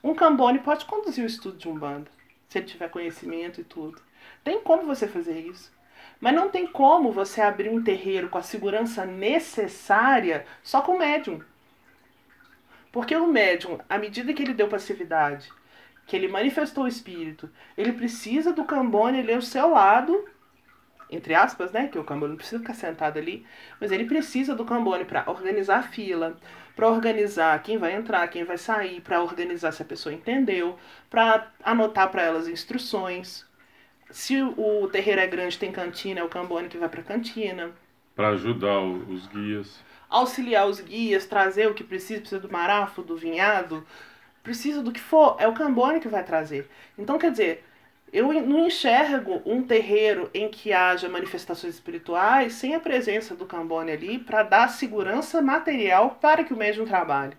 Um 0.04 0.14
cambone 0.14 0.58
pode 0.58 0.84
conduzir 0.84 1.24
o 1.24 1.26
estudo 1.26 1.56
de 1.56 1.68
Umbanda, 1.68 2.10
se 2.50 2.58
ele 2.58 2.66
tiver 2.66 2.90
conhecimento 2.90 3.62
e 3.62 3.64
tudo. 3.64 3.98
Tem 4.44 4.60
como 4.60 4.84
você 4.84 5.08
fazer 5.08 5.38
isso. 5.38 5.72
Mas 6.20 6.34
não 6.34 6.50
tem 6.50 6.66
como 6.66 7.12
você 7.12 7.40
abrir 7.40 7.70
um 7.70 7.82
terreiro 7.82 8.28
com 8.28 8.36
a 8.36 8.42
segurança 8.42 9.06
necessária 9.06 10.44
só 10.62 10.82
com 10.82 10.98
médium. 10.98 11.40
Porque 12.92 13.16
o 13.16 13.26
médium, 13.26 13.78
à 13.88 13.98
medida 13.98 14.32
que 14.32 14.42
ele 14.42 14.54
deu 14.54 14.68
passividade, 14.68 15.50
que 16.06 16.14
ele 16.14 16.28
manifestou 16.28 16.84
o 16.84 16.88
espírito, 16.88 17.50
ele 17.76 17.92
precisa 17.92 18.52
do 18.52 18.64
cambone 18.64 19.20
ali 19.20 19.32
ao 19.32 19.40
seu 19.42 19.70
lado, 19.70 20.28
entre 21.10 21.34
aspas, 21.34 21.72
né? 21.72 21.88
Que 21.88 21.98
o 21.98 22.04
cambone 22.04 22.30
não 22.30 22.36
precisa 22.36 22.60
ficar 22.60 22.74
sentado 22.74 23.18
ali, 23.18 23.46
mas 23.80 23.90
ele 23.90 24.04
precisa 24.04 24.54
do 24.54 24.64
cambone 24.64 25.04
para 25.04 25.28
organizar 25.30 25.78
a 25.78 25.82
fila, 25.82 26.36
para 26.76 26.88
organizar 26.88 27.62
quem 27.62 27.78
vai 27.78 27.94
entrar, 27.94 28.28
quem 28.28 28.44
vai 28.44 28.58
sair, 28.58 29.00
para 29.00 29.22
organizar 29.22 29.72
se 29.72 29.82
a 29.82 29.86
pessoa 29.86 30.14
entendeu, 30.14 30.78
para 31.10 31.50
anotar 31.64 32.10
para 32.10 32.22
elas 32.22 32.48
instruções. 32.48 33.46
Se 34.10 34.42
o 34.42 34.88
terreiro 34.88 35.20
é 35.22 35.26
grande, 35.26 35.58
tem 35.58 35.72
cantina, 35.72 36.20
é 36.20 36.24
o 36.24 36.28
Cambone 36.28 36.68
que 36.68 36.76
vai 36.76 36.88
para 36.88 37.02
cantina. 37.02 37.72
Para 38.14 38.28
ajudar 38.30 38.78
os 38.80 39.26
guias. 39.28 39.82
Auxiliar 40.12 40.68
os 40.68 40.80
guias, 40.80 41.26
trazer 41.26 41.68
o 41.68 41.74
que 41.74 41.82
precisa, 41.82 42.20
precisa 42.20 42.40
do 42.40 42.52
marafo, 42.52 43.02
do 43.02 43.16
vinhado, 43.16 43.86
precisa 44.42 44.82
do 44.82 44.92
que 44.92 45.00
for, 45.00 45.36
é 45.38 45.48
o 45.48 45.54
Cambone 45.54 46.00
que 46.00 46.08
vai 46.08 46.22
trazer. 46.22 46.68
Então, 46.98 47.18
quer 47.18 47.30
dizer, 47.30 47.64
eu 48.12 48.30
não 48.42 48.66
enxergo 48.66 49.40
um 49.46 49.62
terreiro 49.62 50.28
em 50.34 50.50
que 50.50 50.72
haja 50.72 51.08
manifestações 51.08 51.74
espirituais 51.74 52.52
sem 52.52 52.74
a 52.74 52.80
presença 52.80 53.34
do 53.34 53.46
Cambone 53.46 53.90
ali 53.90 54.18
para 54.18 54.42
dar 54.42 54.68
segurança 54.68 55.40
material 55.40 56.18
para 56.20 56.44
que 56.44 56.52
o 56.52 56.56
médium 56.56 56.84
trabalhe. 56.84 57.36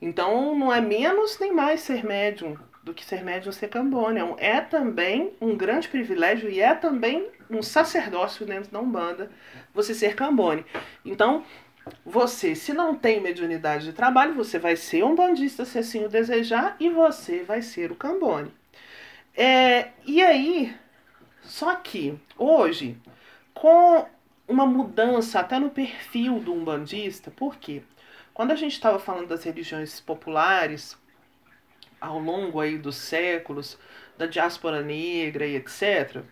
Então, 0.00 0.56
não 0.56 0.72
é 0.72 0.80
menos 0.80 1.38
nem 1.40 1.52
mais 1.52 1.80
ser 1.80 2.04
médium 2.04 2.56
do 2.82 2.92
que 2.92 3.04
ser 3.04 3.22
médium 3.22 3.52
ser 3.52 3.68
cambônia. 3.68 4.34
É 4.38 4.60
também 4.60 5.32
um 5.40 5.56
grande 5.56 5.88
privilégio 5.88 6.50
e 6.50 6.60
é 6.60 6.74
também 6.74 7.28
um 7.48 7.62
sacerdócio 7.62 8.44
dentro 8.44 8.70
da 8.70 8.80
Umbanda 8.80 9.30
você 9.72 9.94
ser 9.94 10.14
cambone. 10.14 10.64
Então, 11.04 11.44
você, 12.04 12.54
se 12.54 12.72
não 12.72 12.94
tem 12.94 13.20
mediunidade 13.20 13.84
de 13.84 13.92
trabalho, 13.92 14.34
você 14.34 14.58
vai 14.58 14.76
ser 14.76 15.04
um 15.04 15.14
bandista 15.14 15.64
se 15.64 15.78
assim 15.78 16.04
o 16.04 16.08
desejar 16.08 16.76
e 16.78 16.88
você 16.88 17.42
vai 17.42 17.62
ser 17.62 17.90
o 17.90 17.96
cambone. 17.96 18.52
É, 19.34 19.90
e 20.04 20.22
aí, 20.22 20.76
só 21.42 21.74
que 21.74 22.18
hoje, 22.36 22.98
com 23.54 24.06
uma 24.46 24.66
mudança 24.66 25.40
até 25.40 25.58
no 25.58 25.70
perfil 25.70 26.38
do 26.38 26.52
umbandista, 26.52 27.30
por 27.30 27.56
quê? 27.56 27.82
Quando 28.34 28.50
a 28.50 28.56
gente 28.56 28.72
estava 28.72 28.98
falando 28.98 29.28
das 29.28 29.44
religiões 29.44 30.00
populares, 30.00 30.96
ao 32.00 32.18
longo 32.18 32.60
aí 32.60 32.78
dos 32.78 32.96
séculos, 32.96 33.78
da 34.16 34.26
diáspora 34.26 34.82
negra 34.82 35.46
e 35.46 35.56
etc., 35.56 36.22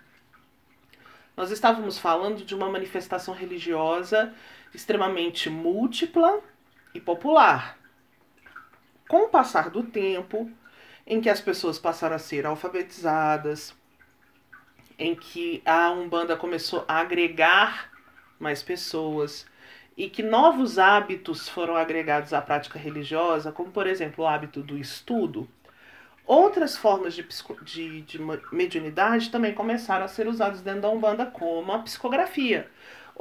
nós 1.36 1.50
estávamos 1.50 1.98
falando 1.98 2.44
de 2.44 2.54
uma 2.54 2.68
manifestação 2.68 3.34
religiosa 3.34 4.34
extremamente 4.74 5.48
múltipla 5.50 6.40
e 6.94 7.00
popular. 7.00 7.78
Com 9.08 9.24
o 9.24 9.28
passar 9.28 9.70
do 9.70 9.82
tempo, 9.82 10.50
em 11.06 11.20
que 11.20 11.28
as 11.28 11.40
pessoas 11.40 11.78
passaram 11.78 12.16
a 12.16 12.18
ser 12.18 12.46
alfabetizadas, 12.46 13.74
em 14.98 15.14
que 15.14 15.62
a 15.64 15.90
Umbanda 15.90 16.36
começou 16.36 16.84
a 16.86 16.98
agregar 17.00 17.90
mais 18.38 18.62
pessoas 18.62 19.46
e 19.96 20.08
que 20.08 20.22
novos 20.22 20.78
hábitos 20.78 21.48
foram 21.48 21.76
agregados 21.76 22.32
à 22.32 22.40
prática 22.40 22.78
religiosa, 22.78 23.50
como 23.50 23.72
por 23.72 23.86
exemplo 23.86 24.24
o 24.24 24.28
hábito 24.28 24.62
do 24.62 24.78
estudo, 24.78 25.48
Outras 26.30 26.76
formas 26.76 27.14
de, 27.14 27.26
de, 27.64 28.02
de 28.02 28.18
mediunidade 28.52 29.30
também 29.30 29.52
começaram 29.52 30.04
a 30.04 30.08
ser 30.08 30.28
usadas 30.28 30.60
dentro 30.60 30.82
da 30.82 30.88
Umbanda, 30.88 31.26
como 31.26 31.72
a 31.72 31.80
psicografia. 31.80 32.70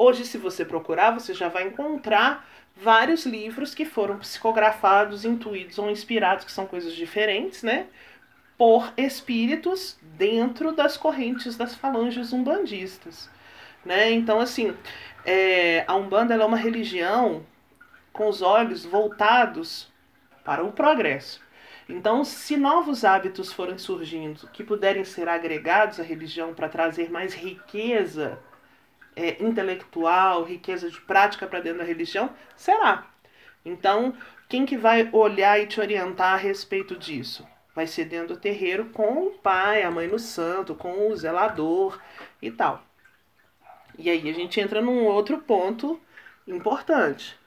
Hoje, 0.01 0.23
se 0.23 0.37
você 0.37 0.63
procurar, 0.63 1.11
você 1.11 1.33
já 1.33 1.49
vai 1.49 1.67
encontrar 1.67 2.47
vários 2.73 3.25
livros 3.25 3.75
que 3.75 3.83
foram 3.83 4.17
psicografados, 4.17 5.25
intuídos 5.25 5.77
ou 5.77 5.91
inspirados, 5.91 6.45
que 6.45 6.53
são 6.53 6.65
coisas 6.65 6.93
diferentes, 6.93 7.63
né? 7.63 7.85
Por 8.57 8.93
espíritos 8.95 9.99
dentro 10.01 10.71
das 10.71 10.95
correntes 10.95 11.57
das 11.57 11.75
falanges 11.75 12.31
umbandistas. 12.31 13.29
Né? 13.83 14.09
Então, 14.11 14.39
assim, 14.39 14.73
é, 15.25 15.83
a 15.85 15.97
Umbanda 15.97 16.33
é 16.33 16.45
uma 16.45 16.55
religião 16.55 17.45
com 18.13 18.29
os 18.29 18.41
olhos 18.41 18.85
voltados 18.85 19.91
para 20.45 20.63
o 20.63 20.71
progresso. 20.71 21.41
Então, 21.89 22.23
se 22.23 22.55
novos 22.55 23.03
hábitos 23.03 23.51
forem 23.51 23.77
surgindo 23.77 24.47
que 24.53 24.63
puderem 24.63 25.03
ser 25.03 25.27
agregados 25.27 25.99
à 25.99 26.03
religião 26.03 26.53
para 26.53 26.69
trazer 26.69 27.11
mais 27.11 27.33
riqueza 27.33 28.39
é, 29.15 29.41
intelectual, 29.43 30.43
riqueza 30.43 30.89
de 30.89 30.99
prática 31.01 31.47
para 31.47 31.59
dentro 31.59 31.79
da 31.79 31.85
religião, 31.85 32.29
será. 32.55 33.05
Então, 33.65 34.13
quem 34.47 34.65
que 34.65 34.77
vai 34.77 35.09
olhar 35.11 35.59
e 35.59 35.67
te 35.67 35.79
orientar 35.79 36.33
a 36.33 36.37
respeito 36.37 36.97
disso? 36.97 37.47
Vai 37.75 37.87
ser 37.87 38.05
dentro 38.05 38.35
do 38.35 38.39
terreiro 38.39 38.85
com 38.85 39.27
o 39.27 39.31
pai, 39.31 39.83
a 39.83 39.91
mãe 39.91 40.07
no 40.07 40.19
santo, 40.19 40.75
com 40.75 41.09
o 41.09 41.15
zelador 41.15 41.99
e 42.41 42.49
tal. 42.49 42.83
E 43.97 44.09
aí 44.09 44.29
a 44.29 44.33
gente 44.33 44.59
entra 44.59 44.81
num 44.81 45.05
outro 45.05 45.39
ponto 45.39 45.99
importante. 46.47 47.37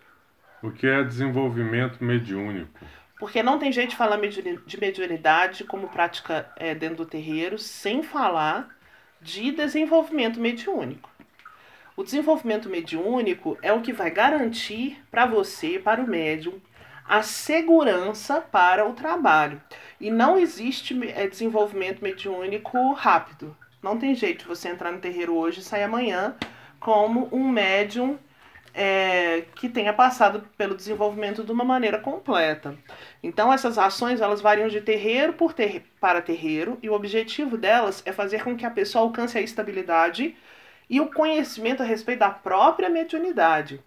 O 0.62 0.71
que 0.71 0.87
é 0.87 1.02
desenvolvimento 1.02 2.02
mediúnico? 2.04 2.78
Porque 3.19 3.42
não 3.42 3.59
tem 3.59 3.73
jeito 3.73 3.90
de 3.90 3.97
falar 3.97 4.16
de 4.16 4.81
mediunidade 4.81 5.64
como 5.64 5.88
prática 5.88 6.50
é, 6.57 6.75
dentro 6.75 6.99
do 6.99 7.07
terreiro 7.07 7.59
sem 7.59 8.02
falar 8.02 8.69
de 9.21 9.52
desenvolvimento 9.52 10.40
mediúnico. 10.40 11.11
O 12.02 12.04
desenvolvimento 12.04 12.68
mediúnico 12.68 13.56
é 13.62 13.73
o 13.73 13.80
que 13.80 13.92
vai 13.92 14.11
garantir 14.11 15.00
para 15.09 15.25
você, 15.25 15.78
para 15.78 16.02
o 16.02 16.06
médium, 16.09 16.61
a 17.09 17.23
segurança 17.23 18.40
para 18.40 18.85
o 18.85 18.92
trabalho. 18.92 19.62
E 20.00 20.11
não 20.11 20.37
existe 20.37 20.99
é, 21.14 21.28
desenvolvimento 21.28 22.02
mediúnico 22.02 22.92
rápido. 22.94 23.56
Não 23.80 23.97
tem 23.97 24.16
jeito 24.16 24.40
de 24.40 24.49
você 24.49 24.68
entrar 24.68 24.90
no 24.90 24.99
terreiro 24.99 25.37
hoje 25.37 25.61
e 25.61 25.62
sair 25.62 25.85
amanhã 25.85 26.35
como 26.80 27.28
um 27.30 27.49
médium 27.49 28.18
é, 28.75 29.44
que 29.54 29.68
tenha 29.68 29.92
passado 29.92 30.44
pelo 30.59 30.75
desenvolvimento 30.75 31.44
de 31.44 31.52
uma 31.52 31.62
maneira 31.62 32.00
completa. 32.00 32.76
Então 33.23 33.52
essas 33.52 33.78
ações 33.78 34.21
elas 34.21 34.40
variam 34.40 34.66
de 34.66 34.80
terreiro 34.80 35.35
por 35.35 35.52
ter, 35.52 35.85
para 36.00 36.21
terreiro 36.21 36.80
e 36.82 36.90
o 36.90 36.94
objetivo 36.94 37.56
delas 37.56 38.02
é 38.04 38.11
fazer 38.11 38.42
com 38.42 38.56
que 38.56 38.66
a 38.66 38.71
pessoa 38.71 39.04
alcance 39.04 39.38
a 39.38 39.40
estabilidade 39.40 40.35
e 40.92 41.00
o 41.00 41.06
conhecimento 41.06 41.82
a 41.82 41.87
respeito 41.87 42.18
da 42.18 42.28
própria 42.28 42.90
mediunidade, 42.90 43.80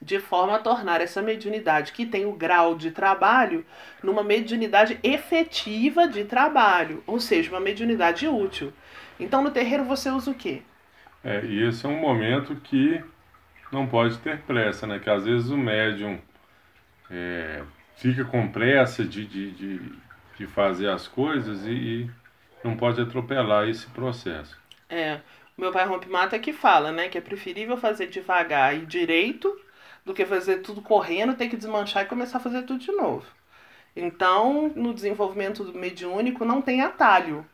de 0.00 0.18
forma 0.18 0.56
a 0.56 0.58
tornar 0.58 1.02
essa 1.02 1.20
mediunidade 1.20 1.92
que 1.92 2.06
tem 2.06 2.24
o 2.24 2.32
grau 2.32 2.74
de 2.74 2.90
trabalho 2.90 3.62
numa 4.02 4.24
mediunidade 4.24 4.98
efetiva 5.02 6.08
de 6.08 6.24
trabalho, 6.24 7.02
ou 7.06 7.20
seja, 7.20 7.50
uma 7.50 7.60
mediunidade 7.60 8.26
útil. 8.26 8.72
Então 9.20 9.42
no 9.42 9.50
terreiro 9.50 9.84
você 9.84 10.08
usa 10.10 10.30
o 10.30 10.34
quê? 10.34 10.62
É, 11.22 11.44
e 11.44 11.62
esse 11.68 11.84
é 11.84 11.88
um 11.90 12.00
momento 12.00 12.56
que 12.56 13.04
não 13.70 13.86
pode 13.86 14.16
ter 14.16 14.40
pressa, 14.42 14.86
né? 14.86 14.98
Que 14.98 15.10
às 15.10 15.26
vezes 15.26 15.50
o 15.50 15.58
médium 15.58 16.18
é, 17.10 17.62
fica 17.96 18.24
com 18.24 18.48
pressa 18.48 19.04
de, 19.04 19.26
de, 19.26 19.50
de, 19.50 19.92
de 20.38 20.46
fazer 20.46 20.88
as 20.88 21.06
coisas 21.06 21.66
e, 21.66 21.70
e, 21.70 22.10
não 22.64 22.78
pode 22.78 22.98
atropelar 22.98 23.68
esse 23.68 23.86
processo. 23.88 24.58
É, 24.88 25.20
meu 25.58 25.72
pai 25.72 25.86
rompe 25.86 26.08
mata 26.08 26.36
é 26.36 26.38
que 26.38 26.52
fala, 26.52 26.92
né? 26.92 27.08
Que 27.08 27.18
é 27.18 27.20
preferível 27.20 27.76
fazer 27.76 28.06
devagar 28.06 28.76
e 28.76 28.86
direito 28.86 29.54
do 30.04 30.14
que 30.14 30.24
fazer 30.24 30.58
tudo 30.58 30.80
correndo, 30.80 31.34
ter 31.34 31.48
que 31.48 31.56
desmanchar 31.56 32.04
e 32.04 32.08
começar 32.08 32.38
a 32.38 32.40
fazer 32.40 32.62
tudo 32.62 32.78
de 32.78 32.92
novo. 32.92 33.26
Então, 33.94 34.72
no 34.74 34.94
desenvolvimento 34.94 35.64
do 35.64 35.78
mediúnico 35.78 36.44
não 36.44 36.62
tem 36.62 36.80
atalho 36.80 37.44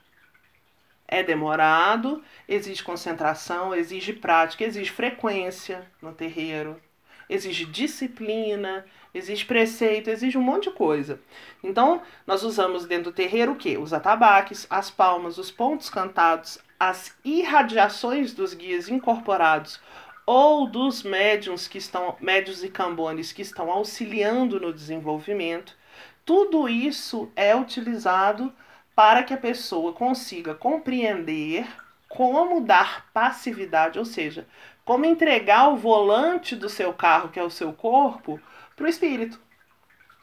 é 1.06 1.22
demorado, 1.22 2.22
exige 2.48 2.82
concentração, 2.82 3.74
exige 3.74 4.12
prática, 4.12 4.64
exige 4.64 4.90
frequência 4.90 5.86
no 6.00 6.12
terreiro, 6.12 6.80
exige 7.28 7.64
disciplina, 7.66 8.84
exige 9.12 9.44
preceito, 9.44 10.10
exige 10.10 10.38
um 10.38 10.42
monte 10.42 10.64
de 10.64 10.76
coisa. 10.76 11.20
Então, 11.62 12.02
nós 12.26 12.42
usamos 12.42 12.86
dentro 12.86 13.10
do 13.10 13.14
terreiro 13.14 13.52
o 13.52 13.56
quê? 13.56 13.76
Os 13.78 13.92
atabaques, 13.92 14.66
as 14.68 14.90
palmas, 14.90 15.38
os 15.38 15.50
pontos 15.50 15.90
cantados, 15.90 16.58
as 16.88 17.16
irradiações 17.24 18.34
dos 18.34 18.52
guias 18.52 18.88
incorporados 18.88 19.80
ou 20.26 20.66
dos 20.66 21.02
médiums 21.02 21.66
que 21.66 21.78
estão, 21.78 22.16
médios 22.20 22.62
e 22.62 22.68
cambones 22.68 23.32
que 23.32 23.42
estão 23.42 23.70
auxiliando 23.70 24.60
no 24.60 24.72
desenvolvimento. 24.72 25.76
Tudo 26.24 26.68
isso 26.68 27.30
é 27.36 27.54
utilizado 27.54 28.52
para 28.94 29.22
que 29.22 29.34
a 29.34 29.38
pessoa 29.38 29.92
consiga 29.92 30.54
compreender 30.54 31.66
como 32.08 32.60
dar 32.60 33.10
passividade, 33.12 33.98
ou 33.98 34.04
seja, 34.04 34.46
como 34.84 35.04
entregar 35.04 35.68
o 35.68 35.76
volante 35.76 36.54
do 36.54 36.68
seu 36.68 36.92
carro, 36.92 37.30
que 37.30 37.40
é 37.40 37.42
o 37.42 37.50
seu 37.50 37.72
corpo, 37.72 38.40
para 38.76 38.84
o 38.86 38.88
espírito. 38.88 39.40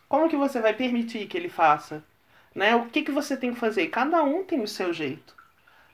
Como 0.07 0.29
que 0.29 0.37
você 0.37 0.61
vai 0.61 0.73
permitir 0.73 1.27
que 1.27 1.37
ele 1.37 1.49
faça? 1.49 2.03
Né? 2.53 2.75
O 2.75 2.85
que, 2.85 3.01
que 3.01 3.11
você 3.11 3.35
tem 3.35 3.53
que 3.53 3.59
fazer? 3.59 3.87
Cada 3.87 4.23
um 4.23 4.43
tem 4.43 4.61
o 4.61 4.67
seu 4.67 4.93
jeito. 4.93 5.40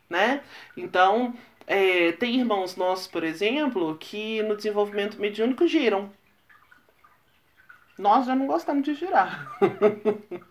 Né? 0.09 0.41
Então, 0.75 1.33
é, 1.65 2.13
tem 2.13 2.39
irmãos 2.39 2.75
nossos, 2.75 3.07
por 3.07 3.23
exemplo, 3.23 3.97
que 3.99 4.41
no 4.43 4.55
desenvolvimento 4.55 5.19
mediúnico 5.19 5.67
giram. 5.67 6.09
Nós 7.97 8.25
já 8.25 8.35
não 8.35 8.47
gostamos 8.47 8.83
de 8.83 8.93
girar. 8.93 9.47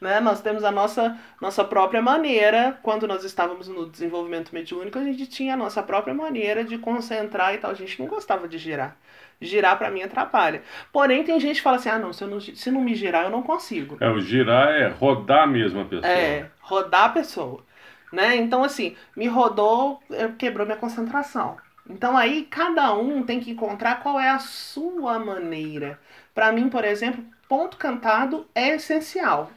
Né? 0.00 0.20
Nós 0.20 0.42
temos 0.42 0.62
a 0.62 0.70
nossa, 0.70 1.18
nossa 1.40 1.64
própria 1.64 2.02
maneira, 2.02 2.78
quando 2.82 3.06
nós 3.06 3.24
estávamos 3.24 3.66
no 3.68 3.88
desenvolvimento 3.88 4.52
mediúnico, 4.52 4.98
a 4.98 5.02
gente 5.02 5.26
tinha 5.26 5.54
a 5.54 5.56
nossa 5.56 5.82
própria 5.82 6.12
maneira 6.12 6.62
de 6.62 6.76
concentrar 6.76 7.54
e 7.54 7.58
tal. 7.58 7.70
A 7.70 7.74
gente 7.74 7.98
não 7.98 8.06
gostava 8.06 8.46
de 8.46 8.58
girar. 8.58 8.96
Girar 9.40 9.78
para 9.78 9.90
mim 9.90 10.02
atrapalha. 10.02 10.62
Porém, 10.92 11.24
tem 11.24 11.40
gente 11.40 11.56
que 11.56 11.62
fala 11.62 11.76
assim: 11.76 11.88
ah, 11.88 11.98
não, 11.98 12.12
se, 12.12 12.22
eu 12.22 12.28
não, 12.28 12.40
se 12.40 12.70
não 12.70 12.80
me 12.80 12.94
girar, 12.94 13.24
eu 13.24 13.30
não 13.30 13.42
consigo. 13.42 13.96
É, 14.00 14.08
o 14.08 14.20
girar 14.20 14.68
é 14.68 14.88
rodar 14.88 15.48
mesmo 15.48 15.80
a 15.80 15.84
pessoa. 15.84 16.12
É, 16.12 16.50
rodar 16.60 17.04
a 17.04 17.08
pessoa. 17.10 17.65
Né? 18.12 18.36
Então, 18.36 18.62
assim, 18.64 18.96
me 19.16 19.26
rodou, 19.26 20.00
quebrou 20.38 20.66
minha 20.66 20.78
concentração. 20.78 21.56
Então, 21.88 22.16
aí, 22.16 22.44
cada 22.44 22.92
um 22.94 23.22
tem 23.22 23.40
que 23.40 23.50
encontrar 23.50 24.02
qual 24.02 24.18
é 24.18 24.30
a 24.30 24.38
sua 24.38 25.18
maneira. 25.18 26.00
Para 26.34 26.52
mim, 26.52 26.68
por 26.68 26.84
exemplo, 26.84 27.24
ponto 27.48 27.76
cantado 27.76 28.46
é 28.54 28.74
essencial. 28.74 29.50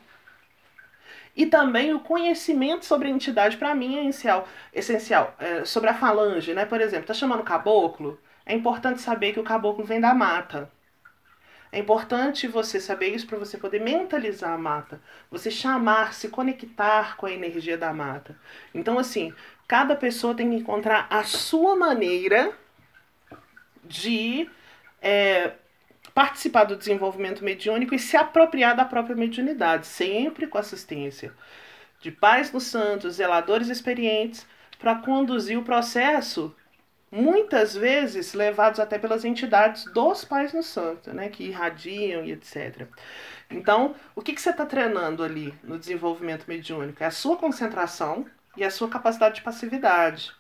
E 1.36 1.46
também 1.46 1.94
o 1.94 2.00
conhecimento 2.00 2.86
sobre 2.86 3.08
a 3.08 3.12
entidade, 3.12 3.58
para 3.58 3.74
mim, 3.74 3.98
é 3.98 4.02
essencial. 4.02 4.48
essencial. 4.74 5.36
É, 5.40 5.66
sobre 5.66 5.90
a 5.90 5.94
falange, 5.94 6.54
né? 6.54 6.66
Por 6.66 6.82
exemplo, 6.82 7.08
tá 7.08 7.14
chamando 7.14 7.44
caboclo? 7.44 8.20
É 8.46 8.54
importante 8.56 9.02
saber 9.02 9.34
que 9.34 9.40
o 9.40 9.44
caboclo 9.44 9.86
vem 9.86 10.02
da 10.02 10.14
mata. 10.14 10.70
É 11.72 11.80
importante 11.80 12.48
você 12.48 12.80
saber 12.80 13.10
isso 13.14 13.28
para 13.28 13.38
você 13.38 13.58
poder 13.58 13.80
mentalizar 13.80 14.52
a 14.52 14.58
mata, 14.58 15.00
você 15.30 15.52
chamar, 15.52 16.14
se 16.14 16.28
conectar 16.30 17.16
com 17.16 17.28
a 17.28 17.32
energia 17.32 17.78
da 17.78 17.94
mata. 17.94 18.36
Então, 18.74 18.98
assim, 18.98 19.34
cada 19.68 19.96
pessoa 19.96 20.34
tem 20.34 20.50
que 20.50 20.56
encontrar 20.56 21.06
a 21.10 21.24
sua 21.24 21.76
maneira 21.76 22.52
de 23.84 24.50
é, 25.00 25.54
participar 26.14 26.64
do 26.64 26.76
desenvolvimento 26.76 27.44
mediúnico 27.44 27.94
e 27.94 28.00
se 28.00 28.18
apropriar 28.18 28.76
da 28.76 28.86
própria 28.86 29.16
mediunidade, 29.16 29.86
sempre 29.86 30.48
com 30.48 30.58
assistência 30.58 31.34
de 32.02 32.12
pais 32.12 32.50
dos 32.50 32.64
santos, 32.64 33.16
zeladores 33.16 33.68
experientes, 33.68 34.48
para 34.80 34.96
conduzir 34.96 35.60
o 35.60 35.64
processo, 35.64 36.56
muitas 37.12 37.76
vezes 37.76 38.34
levados 38.34 38.80
até 38.80 39.00
pelas 39.00 39.26
entidades 39.26 39.86
dos 39.86 40.24
pais 40.24 40.54
no 40.54 40.62
santo, 40.64 41.14
né, 41.14 41.30
que 41.30 41.44
irradiam 41.44 42.24
e 42.24 42.32
etc. 42.32 42.88
Então, 43.50 43.96
o 44.16 44.22
que, 44.22 44.34
que 44.34 44.42
você 44.42 44.52
está 44.52 44.66
treinando 44.66 45.24
ali 45.24 45.54
no 45.64 45.80
desenvolvimento 45.80 46.46
mediúnico? 46.48 47.04
É 47.04 47.08
a 47.08 47.12
sua 47.12 47.36
concentração 47.38 48.26
e 48.56 48.64
a 48.64 48.70
sua 48.70 48.90
capacidade 48.90 49.36
de 49.36 49.42
passividade. 49.42 50.32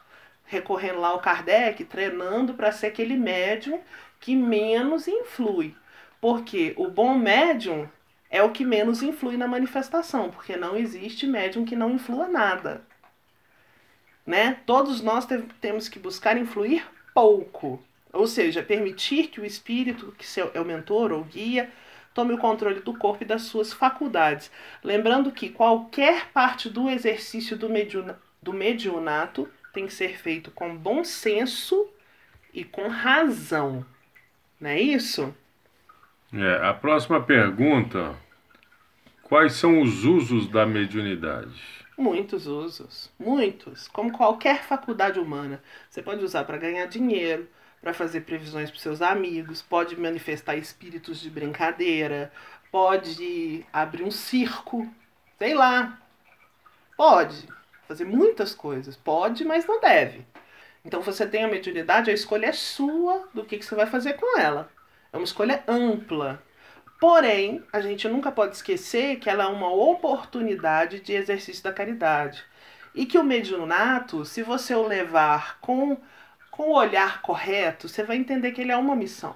Recorrendo 0.45 0.99
lá 0.99 1.09
ao 1.09 1.21
Kardec, 1.21 1.83
treinando 1.85 2.53
para 2.53 2.71
ser 2.71 2.87
aquele 2.87 3.15
médium 3.15 3.79
que 4.19 4.35
menos 4.35 5.07
influi. 5.07 5.75
Porque 6.21 6.73
o 6.77 6.87
bom 6.87 7.17
médium 7.17 7.89
é 8.29 8.43
o 8.43 8.51
que 8.51 8.65
menos 8.65 9.01
influi 9.01 9.37
na 9.37 9.47
manifestação, 9.47 10.29
porque 10.29 10.55
não 10.55 10.75
existe 10.75 11.25
médium 11.25 11.65
que 11.65 11.75
não 11.75 11.91
influa 11.91 12.27
nada. 12.27 12.81
Né? 14.29 14.57
Todos 14.63 15.01
nós 15.01 15.25
te 15.25 15.39
temos 15.59 15.89
que 15.89 15.97
buscar 15.97 16.37
influir 16.37 16.85
pouco, 17.15 17.83
ou 18.13 18.27
seja, 18.27 18.61
permitir 18.61 19.29
que 19.29 19.41
o 19.41 19.45
espírito, 19.45 20.13
que 20.15 20.25
é 20.53 20.61
o 20.61 20.65
mentor 20.65 21.11
ou 21.11 21.23
guia, 21.23 21.67
tome 22.13 22.35
o 22.35 22.37
controle 22.37 22.79
do 22.79 22.95
corpo 22.95 23.23
e 23.23 23.25
das 23.25 23.41
suas 23.41 23.73
faculdades. 23.73 24.51
Lembrando 24.83 25.31
que 25.31 25.49
qualquer 25.49 26.27
parte 26.27 26.69
do 26.69 26.91
exercício 26.91 27.57
do, 27.57 27.67
mediuna, 27.67 28.19
do 28.39 28.53
mediunato 28.53 29.49
tem 29.73 29.87
que 29.87 29.93
ser 29.93 30.19
feito 30.19 30.51
com 30.51 30.77
bom 30.77 31.03
senso 31.03 31.89
e 32.53 32.63
com 32.63 32.87
razão. 32.87 33.83
Não 34.61 34.69
é 34.69 34.79
isso? 34.79 35.33
É, 36.31 36.67
a 36.67 36.73
próxima 36.75 37.19
pergunta: 37.19 38.15
quais 39.23 39.53
são 39.53 39.81
os 39.81 40.05
usos 40.05 40.47
da 40.47 40.67
mediunidade? 40.67 41.78
Muitos 41.99 42.47
usos, 42.47 43.11
muitos. 43.19 43.89
Como 43.89 44.13
qualquer 44.13 44.63
faculdade 44.63 45.19
humana, 45.19 45.61
você 45.89 46.01
pode 46.01 46.23
usar 46.23 46.45
para 46.45 46.55
ganhar 46.55 46.85
dinheiro, 46.85 47.45
para 47.81 47.93
fazer 47.93 48.21
previsões 48.21 48.71
para 48.71 48.79
seus 48.79 49.01
amigos, 49.01 49.61
pode 49.61 49.99
manifestar 49.99 50.55
espíritos 50.55 51.19
de 51.19 51.29
brincadeira, 51.29 52.31
pode 52.71 53.65
abrir 53.73 54.03
um 54.03 54.11
circo, 54.11 54.89
sei 55.37 55.53
lá. 55.53 55.99
Pode 56.95 57.45
fazer 57.85 58.05
muitas 58.05 58.55
coisas. 58.55 58.95
Pode, 58.95 59.43
mas 59.43 59.67
não 59.67 59.81
deve. 59.81 60.25
Então 60.85 61.01
você 61.01 61.27
tem 61.27 61.43
a 61.43 61.49
mediunidade, 61.49 62.09
a 62.09 62.13
escolha 62.13 62.45
é 62.45 62.53
sua 62.53 63.27
do 63.33 63.43
que, 63.43 63.57
que 63.57 63.65
você 63.65 63.75
vai 63.75 63.87
fazer 63.87 64.13
com 64.13 64.39
ela. 64.39 64.71
É 65.11 65.17
uma 65.17 65.25
escolha 65.25 65.65
ampla. 65.67 66.41
Porém, 66.99 67.63
a 67.71 67.79
gente 67.79 68.07
nunca 68.09 68.31
pode 68.31 68.55
esquecer 68.55 69.19
que 69.19 69.29
ela 69.29 69.45
é 69.45 69.47
uma 69.47 69.71
oportunidade 69.73 70.99
de 70.99 71.13
exercício 71.13 71.63
da 71.63 71.71
caridade. 71.73 72.43
E 72.93 73.05
que 73.05 73.17
o 73.17 73.23
mediunato, 73.23 74.25
se 74.25 74.43
você 74.43 74.75
o 74.75 74.85
levar 74.85 75.59
com, 75.61 75.97
com 76.51 76.63
o 76.63 76.75
olhar 76.75 77.21
correto, 77.21 77.87
você 77.87 78.03
vai 78.03 78.17
entender 78.17 78.51
que 78.51 78.61
ele 78.61 78.71
é 78.73 78.77
uma 78.77 78.95
missão. 78.95 79.35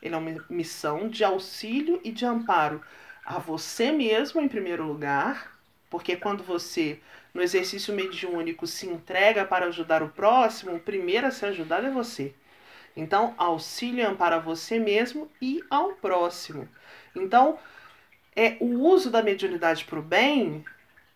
Ele 0.00 0.14
é 0.14 0.18
uma 0.18 0.44
missão 0.48 1.08
de 1.08 1.24
auxílio 1.24 2.00
e 2.04 2.12
de 2.12 2.24
amparo 2.24 2.80
a 3.24 3.38
você 3.38 3.90
mesmo, 3.92 4.40
em 4.40 4.48
primeiro 4.48 4.84
lugar, 4.84 5.58
porque 5.90 6.16
quando 6.16 6.44
você, 6.44 7.00
no 7.34 7.42
exercício 7.42 7.94
mediúnico, 7.94 8.66
se 8.66 8.86
entrega 8.86 9.44
para 9.44 9.66
ajudar 9.66 10.02
o 10.02 10.08
próximo, 10.10 10.74
o 10.76 10.80
primeiro 10.80 11.26
a 11.26 11.30
ser 11.32 11.46
ajudado 11.46 11.86
é 11.86 11.90
você. 11.90 12.34
Então, 12.96 13.34
auxílio 13.38 14.00
e 14.00 14.06
amparo 14.06 14.36
a 14.36 14.40
você 14.40 14.78
mesmo 14.78 15.30
e 15.40 15.62
ao 15.70 15.92
próximo. 15.92 16.68
Então, 17.14 17.58
é 18.34 18.56
o 18.60 18.80
uso 18.80 19.10
da 19.10 19.22
mediunidade 19.22 19.84
para 19.84 19.98
o 19.98 20.02
bem 20.02 20.64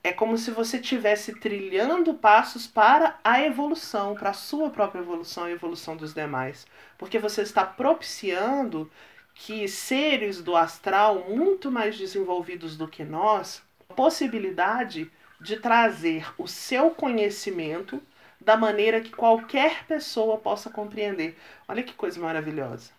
é 0.04 0.12
como 0.12 0.36
se 0.36 0.50
você 0.50 0.76
estivesse 0.76 1.34
trilhando 1.40 2.12
passos 2.12 2.66
para 2.66 3.18
a 3.24 3.40
evolução, 3.42 4.14
para 4.14 4.30
a 4.30 4.34
sua 4.34 4.68
própria 4.68 5.00
evolução 5.00 5.48
e 5.48 5.52
a 5.52 5.54
evolução 5.54 5.96
dos 5.96 6.12
demais. 6.12 6.66
Porque 6.98 7.18
você 7.18 7.40
está 7.40 7.64
propiciando 7.64 8.90
que 9.34 9.66
seres 9.66 10.42
do 10.42 10.54
astral 10.54 11.24
muito 11.30 11.70
mais 11.70 11.96
desenvolvidos 11.96 12.76
do 12.76 12.86
que 12.86 13.02
nós, 13.02 13.62
possibilidade 13.96 15.10
de 15.40 15.56
trazer 15.56 16.30
o 16.36 16.46
seu 16.46 16.90
conhecimento 16.90 18.02
da 18.44 18.56
maneira 18.56 19.00
que 19.00 19.10
qualquer 19.10 19.84
pessoa 19.86 20.38
possa 20.38 20.70
compreender. 20.70 21.36
Olha 21.66 21.82
que 21.82 21.94
coisa 21.94 22.20
maravilhosa. 22.20 22.92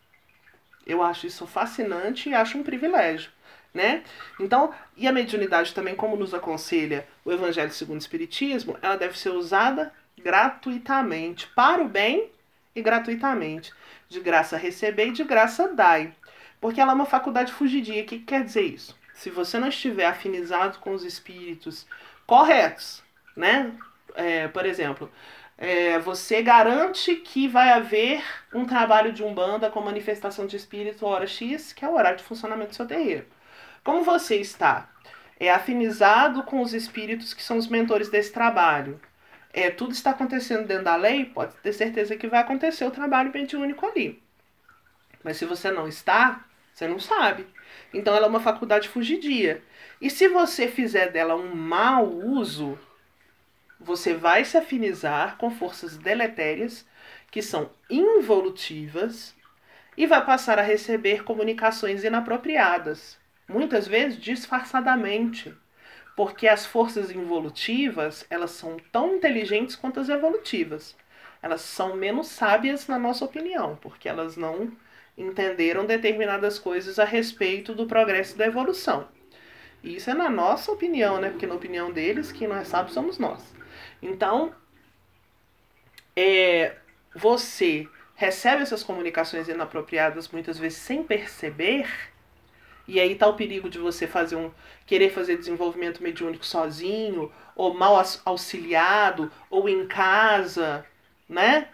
Eu 0.86 1.02
acho 1.02 1.28
isso 1.28 1.46
fascinante 1.48 2.30
e 2.30 2.34
acho 2.34 2.58
um 2.58 2.64
privilégio 2.64 3.32
né? 3.76 4.04
Então, 4.40 4.74
e 4.96 5.06
a 5.06 5.12
mediunidade 5.12 5.74
também, 5.74 5.96
como 5.96 6.16
nos 6.16 6.34
aconselha 6.34 7.06
o 7.26 7.32
Evangelho 7.32 7.72
segundo 7.72 7.98
o 7.98 8.02
Espiritismo, 8.02 8.78
ela 8.82 8.96
deve 8.96 9.20
ser 9.20 9.30
usada 9.30 9.92
gratuitamente, 10.18 11.48
para 11.48 11.84
o 11.84 11.90
bem 11.90 12.32
e 12.74 12.82
gratuitamente. 12.82 13.74
De 14.08 14.22
graça 14.22 14.56
receber 14.56 15.08
e 15.08 15.12
de 15.12 15.26
graça 15.26 15.68
dai. 15.68 16.16
Porque 16.62 16.80
ela 16.80 16.94
é 16.94 16.96
uma 16.96 17.06
faculdade 17.06 17.52
fugidia. 17.52 18.02
O 18.02 18.06
que, 18.06 18.20
que 18.20 18.26
quer 18.26 18.46
dizer 18.46 18.62
isso? 18.62 18.98
Se 19.14 19.30
você 19.30 19.60
não 19.60 19.68
estiver 19.68 20.06
afinizado 20.06 20.80
com 20.80 20.94
os 20.94 21.04
espíritos 21.04 21.86
corretos, 22.26 23.04
né? 23.36 23.74
É, 24.16 24.48
por 24.48 24.66
exemplo, 24.66 25.12
é, 25.58 26.00
você 26.00 26.42
garante 26.42 27.16
que 27.16 27.48
vai 27.48 27.70
haver 27.70 28.24
um 28.54 28.66
trabalho 28.66 29.12
de 29.12 29.24
umbanda 29.24 29.70
com 29.70 29.82
manifestação 29.82 30.46
de 30.46 30.56
espírito 30.56 31.06
hora 31.06 31.28
X, 31.28 31.74
que 31.74 31.86
é 31.86 31.88
o 31.88 31.94
horário 31.94 32.18
de 32.18 32.24
funcionamento 32.24 32.72
do 32.72 32.76
seu 32.76 32.88
terreiro. 32.88 33.26
Como 33.84 34.04
você 34.04 34.38
está 34.38 34.90
é, 35.40 35.52
afinizado 35.52 36.44
com 36.44 36.62
os 36.62 36.74
espíritos 36.74 37.34
que 37.34 37.44
são 37.44 37.58
os 37.58 37.68
mentores 37.68 38.10
desse 38.10 38.32
trabalho, 38.32 39.00
é, 39.54 39.70
tudo 39.70 39.94
está 39.94 40.12
acontecendo 40.12 40.68
dentro 40.68 40.84
da 40.86 40.96
lei, 40.96 41.26
pode 41.26 41.56
ter 41.58 41.72
certeza 41.72 42.16
que 42.18 42.28
vai 42.28 42.42
acontecer 42.42 42.84
o 42.86 42.92
trabalho 42.92 43.32
mediúnico 43.34 43.86
ali. 43.86 44.22
Mas 45.24 45.38
se 45.38 45.46
você 45.46 45.72
não 45.72 45.88
está, 45.88 46.46
você 46.74 46.88
não 46.88 47.00
sabe. 47.00 47.48
Então 47.94 48.14
ela 48.14 48.26
é 48.26 48.30
uma 48.30 48.42
faculdade 48.42 48.90
fugidia. 48.90 49.64
E 50.02 50.10
se 50.10 50.28
você 50.28 50.68
fizer 50.68 51.10
dela 51.12 51.36
um 51.36 51.56
mau 51.56 52.06
uso, 52.06 52.78
você 53.86 54.14
vai 54.14 54.44
se 54.44 54.58
afinizar 54.58 55.38
com 55.38 55.52
forças 55.52 55.96
deletérias 55.96 56.86
que 57.32 57.42
são 57.42 57.70
involutivas 57.90 59.36
e 59.96 60.06
vai 60.08 60.26
passar 60.26 60.60
a 60.60 60.64
receber 60.64 61.24
comunicações 61.24 62.04
inapropriadas 62.04 63.18
muitas 63.48 63.88
vezes 63.88 64.20
disfarçadamente, 64.20 65.54
porque 66.16 66.48
as 66.48 66.66
forças 66.66 67.12
involutivas, 67.12 68.26
elas 68.30 68.52
são 68.52 68.78
tão 68.92 69.16
inteligentes 69.16 69.76
quanto 69.76 70.00
as 70.00 70.10
evolutivas. 70.10 70.96
Elas 71.42 71.62
são 71.62 71.96
menos 71.96 72.28
sábias 72.28 72.88
na 72.88 72.98
nossa 72.98 73.26
opinião, 73.26 73.78
porque 73.82 74.10
elas 74.10 74.36
não 74.36 74.72
entenderam 75.18 75.86
determinadas 75.86 76.58
coisas 76.58 76.98
a 76.98 77.06
respeito 77.06 77.74
do 77.74 77.86
progresso 77.86 78.38
da 78.38 78.48
evolução. 78.48 79.08
E 79.84 79.98
isso 79.98 80.10
é 80.10 80.14
na 80.14 80.30
nossa 80.30 80.72
opinião, 80.72 81.22
né? 81.22 81.30
Porque 81.30 81.46
na 81.46 81.54
opinião 81.54 81.92
deles, 81.92 82.32
quem 82.32 82.48
não 82.48 82.56
é 82.56 82.64
sábio 82.64 82.92
somos 82.92 83.20
nós. 83.20 83.55
Então, 84.06 84.54
é, 86.16 86.76
você 87.16 87.90
recebe 88.14 88.62
essas 88.62 88.84
comunicações 88.84 89.48
inapropriadas 89.48 90.30
muitas 90.30 90.60
vezes 90.60 90.78
sem 90.78 91.04
perceber, 91.04 91.90
e 92.88 93.00
aí 93.00 93.16
tá 93.16 93.28
o 93.28 93.36
perigo 93.36 93.68
de 93.68 93.80
você 93.80 94.06
fazer 94.06 94.36
um 94.36 94.52
querer 94.86 95.10
fazer 95.10 95.38
desenvolvimento 95.38 96.04
mediúnico 96.04 96.46
sozinho, 96.46 97.32
ou 97.56 97.74
mal 97.74 98.00
auxiliado, 98.24 99.32
ou 99.50 99.68
em 99.68 99.88
casa, 99.88 100.86
né? 101.28 101.68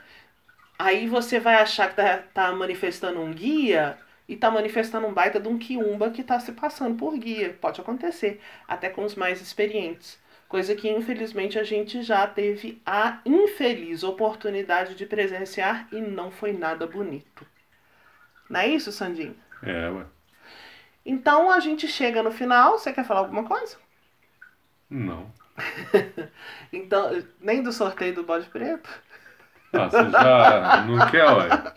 Aí 0.80 1.08
você 1.08 1.38
vai 1.38 1.56
achar 1.56 1.90
que 1.90 1.98
tá, 1.98 2.18
tá 2.34 2.52
manifestando 2.54 3.20
um 3.20 3.34
guia 3.34 3.98
e 4.28 4.38
tá 4.38 4.50
manifestando 4.50 5.06
um 5.06 5.14
baita 5.14 5.38
de 5.38 5.50
um 5.50 5.60
quiumba 5.60 6.12
que 6.12 6.24
tá 6.24 6.40
se 6.40 6.54
passando 6.54 6.98
por 6.98 7.18
guia. 7.18 7.58
Pode 7.60 7.82
acontecer, 7.82 8.40
até 8.66 8.90
com 8.90 9.04
os 9.04 9.16
mais 9.16 9.42
experientes. 9.42 10.18
Coisa 10.52 10.76
que 10.76 10.90
infelizmente 10.90 11.58
a 11.58 11.64
gente 11.64 12.04
já 12.04 12.28
teve 12.28 12.82
a 12.86 13.20
infeliz 13.26 14.04
oportunidade 14.04 14.96
de 14.96 15.06
presenciar 15.06 15.88
e 15.94 16.02
não 16.02 16.30
foi 16.30 16.52
nada 16.52 16.86
bonito. 16.86 17.48
Não 18.50 18.60
é 18.60 18.68
isso, 18.68 18.92
Sandinho? 18.92 19.34
É, 19.64 19.90
ué. 19.90 20.04
Então 21.06 21.50
a 21.50 21.62
gente 21.62 21.88
chega 21.88 22.22
no 22.22 22.32
final. 22.32 22.78
Você 22.78 22.92
quer 22.92 23.06
falar 23.06 23.22
alguma 23.22 23.46
coisa? 23.46 23.78
Não. 24.90 25.32
então, 26.74 27.24
nem 27.40 27.64
do 27.64 27.72
sorteio 27.72 28.14
do 28.14 28.24
bode 28.24 28.50
preto? 28.50 28.90
Ah, 29.72 29.88
você 29.88 30.10
já 30.10 30.84
não 30.86 31.10
quer, 31.10 31.24
olha. 31.24 31.74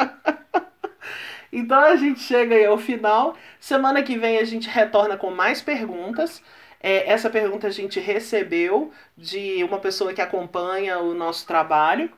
Então 1.52 1.78
a 1.78 1.94
gente 1.94 2.18
chega 2.18 2.56
aí 2.56 2.66
ao 2.66 2.76
final. 2.76 3.37
Semana 3.60 4.02
que 4.02 4.18
vem 4.18 4.38
a 4.38 4.44
gente 4.44 4.68
retorna 4.68 5.16
com 5.16 5.30
mais 5.30 5.62
perguntas. 5.62 6.42
É, 6.86 7.10
essa 7.10 7.30
pergunta 7.30 7.66
a 7.66 7.70
gente 7.70 7.98
recebeu 7.98 8.92
de 9.16 9.64
uma 9.64 9.78
pessoa 9.78 10.12
que 10.12 10.20
acompanha 10.20 10.98
o 10.98 11.14
nosso 11.14 11.46
trabalho 11.46 12.12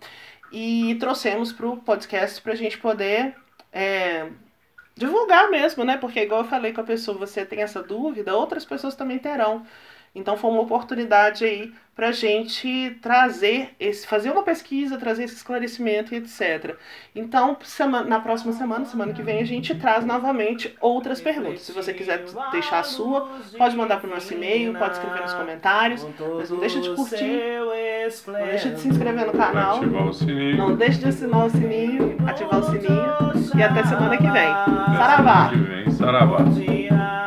e 0.50 0.96
trouxemos 0.98 1.52
para 1.52 1.68
o 1.68 1.76
podcast 1.76 2.42
para 2.42 2.52
a 2.52 2.57
gente 2.57 2.76
poder 2.76 3.37
é, 3.72 4.29
divulgar 4.96 5.48
mesmo, 5.50 5.85
né? 5.85 5.96
Porque 5.96 6.18
igual 6.18 6.40
eu 6.40 6.48
falei 6.48 6.72
com 6.72 6.81
a 6.81 6.85
pessoa, 6.85 7.16
você 7.16 7.46
tem 7.46 7.62
essa 7.62 7.81
dúvida, 7.81 8.35
outras 8.35 8.64
pessoas 8.64 8.96
também 8.96 9.20
terão. 9.20 9.64
Então 10.16 10.35
foi 10.35 10.50
uma 10.50 10.62
oportunidade 10.62 11.44
aí 11.44 11.74
para 11.94 12.11
gente 12.11 12.96
trazer 13.02 13.70
esse, 13.79 14.07
fazer 14.07 14.31
uma 14.31 14.42
pesquisa, 14.42 14.98
trazer 14.98 15.24
esse 15.24 15.37
esclarecimento 15.37 16.14
e 16.14 16.18
etc. 16.18 16.76
Então, 17.14 17.57
semana, 17.62 18.07
na 18.07 18.20
próxima 18.20 18.52
semana, 18.52 18.85
semana 18.87 19.12
que 19.12 19.22
vem, 19.22 19.40
a 19.40 19.44
gente 19.44 19.74
traz 19.74 20.05
novamente 20.05 20.74
outras 20.81 21.20
perguntas. 21.20 21.62
Se 21.62 21.72
você 21.72 21.92
quiser 21.92 22.24
deixar 22.50 22.81
a 22.81 22.83
sua, 22.83 23.29
pode 23.57 23.76
mandar 23.76 23.98
para 23.98 24.09
o 24.09 24.11
nosso 24.11 24.33
e-mail, 24.33 24.74
pode 24.74 24.94
escrever 24.94 25.20
nos 25.20 25.35
comentários. 25.35 26.07
Mas 26.37 26.50
não 26.50 26.61
deixa 26.61 26.81
de 26.81 26.94
curtir, 26.94 27.40
não 28.26 28.46
deixa 28.46 28.70
de 28.70 28.81
se 28.81 28.88
inscrever 28.88 29.26
no 29.26 29.33
canal, 29.33 29.81
não 29.83 30.76
deixe 30.76 30.98
de 30.98 31.09
assinar 31.09 31.46
o 31.46 31.50
sininho, 31.50 32.16
ativar 32.26 32.61
o 32.61 32.62
sininho 32.62 33.57
e 33.57 33.62
até 33.62 33.85
semana 33.85 34.16
que 34.16 34.31
vem. 34.31 34.48
Saravá! 34.96 35.50
Semana 35.50 35.50
que 35.50 35.57
vem, 35.57 35.90
Saravá. 35.90 36.42
dia. 36.42 37.26